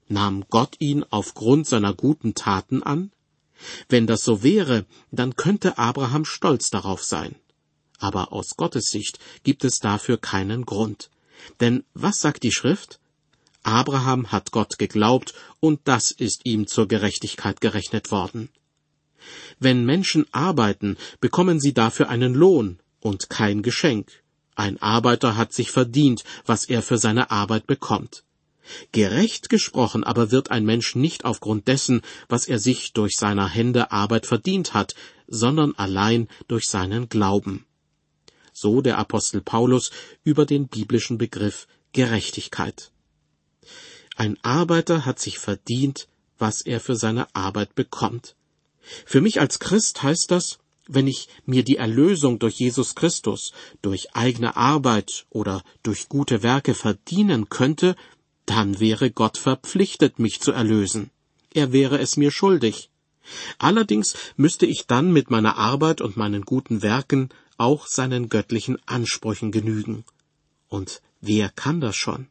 Nahm 0.08 0.44
Gott 0.48 0.76
ihn 0.78 1.04
aufgrund 1.10 1.66
seiner 1.66 1.94
guten 1.94 2.34
Taten 2.34 2.82
an? 2.82 3.12
Wenn 3.88 4.06
das 4.06 4.24
so 4.24 4.42
wäre, 4.42 4.86
dann 5.10 5.36
könnte 5.36 5.78
Abraham 5.78 6.24
stolz 6.24 6.70
darauf 6.70 7.04
sein. 7.04 7.36
Aber 7.98 8.32
aus 8.32 8.56
Gottes 8.56 8.86
Sicht 8.90 9.18
gibt 9.44 9.64
es 9.64 9.78
dafür 9.78 10.16
keinen 10.16 10.64
Grund. 10.64 11.10
Denn 11.60 11.84
was 11.94 12.20
sagt 12.20 12.42
die 12.42 12.52
Schrift? 12.52 13.00
Abraham 13.62 14.32
hat 14.32 14.52
Gott 14.52 14.78
geglaubt, 14.78 15.34
und 15.60 15.80
das 15.84 16.10
ist 16.10 16.40
ihm 16.44 16.66
zur 16.66 16.88
Gerechtigkeit 16.88 17.60
gerechnet 17.60 18.10
worden. 18.10 18.48
Wenn 19.58 19.84
Menschen 19.84 20.24
arbeiten, 20.32 20.96
bekommen 21.20 21.60
sie 21.60 21.74
dafür 21.74 22.08
einen 22.08 22.32
Lohn, 22.32 22.80
und 23.00 23.30
kein 23.30 23.62
Geschenk. 23.62 24.22
Ein 24.54 24.80
Arbeiter 24.80 25.36
hat 25.36 25.52
sich 25.52 25.70
verdient, 25.70 26.24
was 26.44 26.66
er 26.66 26.82
für 26.82 26.98
seine 26.98 27.30
Arbeit 27.30 27.66
bekommt. 27.66 28.24
Gerecht 28.92 29.48
gesprochen 29.48 30.04
aber 30.04 30.30
wird 30.30 30.50
ein 30.50 30.64
Mensch 30.64 30.94
nicht 30.94 31.24
aufgrund 31.24 31.66
dessen, 31.66 32.02
was 32.28 32.46
er 32.46 32.58
sich 32.58 32.92
durch 32.92 33.16
seiner 33.16 33.48
Hände 33.48 33.90
Arbeit 33.90 34.26
verdient 34.26 34.74
hat, 34.74 34.94
sondern 35.26 35.74
allein 35.76 36.28
durch 36.46 36.66
seinen 36.66 37.08
Glauben. 37.08 37.66
So 38.52 38.80
der 38.80 38.98
Apostel 38.98 39.40
Paulus 39.40 39.90
über 40.22 40.44
den 40.44 40.68
biblischen 40.68 41.18
Begriff 41.18 41.66
Gerechtigkeit. 41.92 42.92
Ein 44.16 44.36
Arbeiter 44.42 45.06
hat 45.06 45.18
sich 45.18 45.38
verdient, 45.38 46.08
was 46.38 46.60
er 46.62 46.80
für 46.80 46.96
seine 46.96 47.34
Arbeit 47.34 47.74
bekommt. 47.74 48.36
Für 49.06 49.20
mich 49.20 49.40
als 49.40 49.58
Christ 49.58 50.02
heißt 50.02 50.30
das, 50.30 50.58
wenn 50.92 51.06
ich 51.06 51.28
mir 51.46 51.62
die 51.62 51.76
Erlösung 51.76 52.38
durch 52.38 52.56
Jesus 52.56 52.94
Christus, 52.94 53.52
durch 53.80 54.14
eigene 54.14 54.56
Arbeit 54.56 55.26
oder 55.30 55.62
durch 55.82 56.08
gute 56.08 56.42
Werke 56.42 56.74
verdienen 56.74 57.48
könnte, 57.48 57.94
dann 58.44 58.80
wäre 58.80 59.10
Gott 59.10 59.38
verpflichtet, 59.38 60.18
mich 60.18 60.40
zu 60.40 60.50
erlösen. 60.50 61.10
Er 61.54 61.72
wäre 61.72 61.98
es 61.98 62.16
mir 62.16 62.32
schuldig. 62.32 62.90
Allerdings 63.58 64.16
müsste 64.36 64.66
ich 64.66 64.86
dann 64.86 65.12
mit 65.12 65.30
meiner 65.30 65.56
Arbeit 65.56 66.00
und 66.00 66.16
meinen 66.16 66.42
guten 66.42 66.82
Werken 66.82 67.28
auch 67.56 67.86
seinen 67.86 68.28
göttlichen 68.28 68.78
Ansprüchen 68.86 69.52
genügen. 69.52 70.04
Und 70.68 71.02
wer 71.20 71.50
kann 71.50 71.80
das 71.80 71.94
schon? 71.94 72.26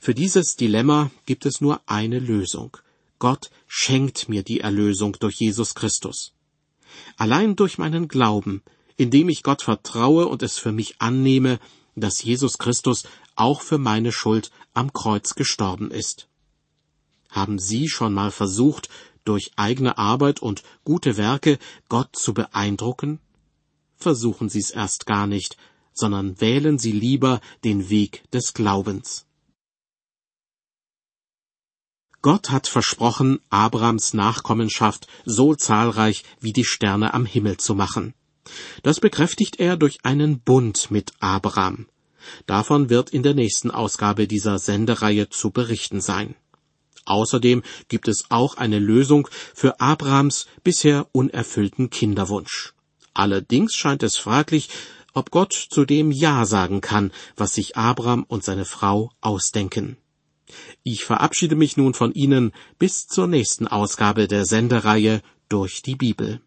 Für 0.00 0.14
dieses 0.14 0.56
Dilemma 0.56 1.10
gibt 1.24 1.46
es 1.46 1.60
nur 1.60 1.80
eine 1.86 2.18
Lösung. 2.18 2.76
Gott 3.18 3.50
schenkt 3.66 4.28
mir 4.28 4.42
die 4.42 4.60
Erlösung 4.60 5.16
durch 5.20 5.36
Jesus 5.36 5.74
Christus. 5.74 6.32
Allein 7.16 7.56
durch 7.56 7.78
meinen 7.78 8.08
Glauben, 8.08 8.62
indem 8.96 9.28
ich 9.28 9.42
Gott 9.42 9.62
vertraue 9.62 10.26
und 10.26 10.42
es 10.42 10.58
für 10.58 10.72
mich 10.72 11.00
annehme, 11.00 11.58
dass 11.96 12.22
Jesus 12.22 12.58
Christus 12.58 13.04
auch 13.34 13.62
für 13.62 13.78
meine 13.78 14.12
Schuld 14.12 14.50
am 14.74 14.92
Kreuz 14.92 15.34
gestorben 15.34 15.90
ist. 15.90 16.28
Haben 17.28 17.58
Sie 17.58 17.88
schon 17.88 18.12
mal 18.12 18.30
versucht, 18.30 18.88
durch 19.24 19.52
eigene 19.56 19.98
Arbeit 19.98 20.40
und 20.40 20.62
gute 20.84 21.16
Werke 21.16 21.58
Gott 21.88 22.16
zu 22.16 22.34
beeindrucken? 22.34 23.20
Versuchen 23.96 24.48
Sie 24.48 24.58
es 24.58 24.70
erst 24.70 25.06
gar 25.06 25.26
nicht, 25.26 25.56
sondern 25.92 26.40
wählen 26.40 26.78
Sie 26.78 26.92
lieber 26.92 27.40
den 27.64 27.90
Weg 27.90 28.22
des 28.32 28.54
Glaubens. 28.54 29.26
Gott 32.22 32.50
hat 32.50 32.66
versprochen, 32.66 33.40
Abrams 33.48 34.12
Nachkommenschaft 34.12 35.06
so 35.24 35.54
zahlreich 35.54 36.24
wie 36.38 36.52
die 36.52 36.64
Sterne 36.64 37.14
am 37.14 37.24
Himmel 37.24 37.56
zu 37.56 37.74
machen. 37.74 38.14
Das 38.82 39.00
bekräftigt 39.00 39.58
er 39.58 39.76
durch 39.76 39.98
einen 40.04 40.40
Bund 40.40 40.90
mit 40.90 41.12
Abraham. 41.20 41.86
Davon 42.46 42.90
wird 42.90 43.10
in 43.10 43.22
der 43.22 43.34
nächsten 43.34 43.70
Ausgabe 43.70 44.26
dieser 44.26 44.58
Sendereihe 44.58 45.30
zu 45.30 45.50
berichten 45.50 46.02
sein. 46.02 46.34
Außerdem 47.06 47.62
gibt 47.88 48.08
es 48.08 48.26
auch 48.28 48.56
eine 48.56 48.78
Lösung 48.78 49.28
für 49.54 49.80
Abrahams 49.80 50.46
bisher 50.62 51.06
unerfüllten 51.12 51.88
Kinderwunsch. 51.88 52.74
Allerdings 53.14 53.74
scheint 53.74 54.02
es 54.02 54.18
fraglich, 54.18 54.68
ob 55.14 55.30
Gott 55.30 55.54
zu 55.54 55.86
dem 55.86 56.12
Ja 56.12 56.44
sagen 56.44 56.82
kann, 56.82 57.12
was 57.36 57.54
sich 57.54 57.76
Abraham 57.76 58.24
und 58.28 58.44
seine 58.44 58.66
Frau 58.66 59.10
ausdenken. 59.20 59.96
Ich 60.82 61.04
verabschiede 61.04 61.56
mich 61.56 61.76
nun 61.76 61.94
von 61.94 62.12
Ihnen 62.12 62.52
bis 62.78 63.06
zur 63.06 63.26
nächsten 63.26 63.66
Ausgabe 63.66 64.28
der 64.28 64.44
Sendereihe 64.44 65.22
durch 65.48 65.82
die 65.82 65.96
Bibel. 65.96 66.40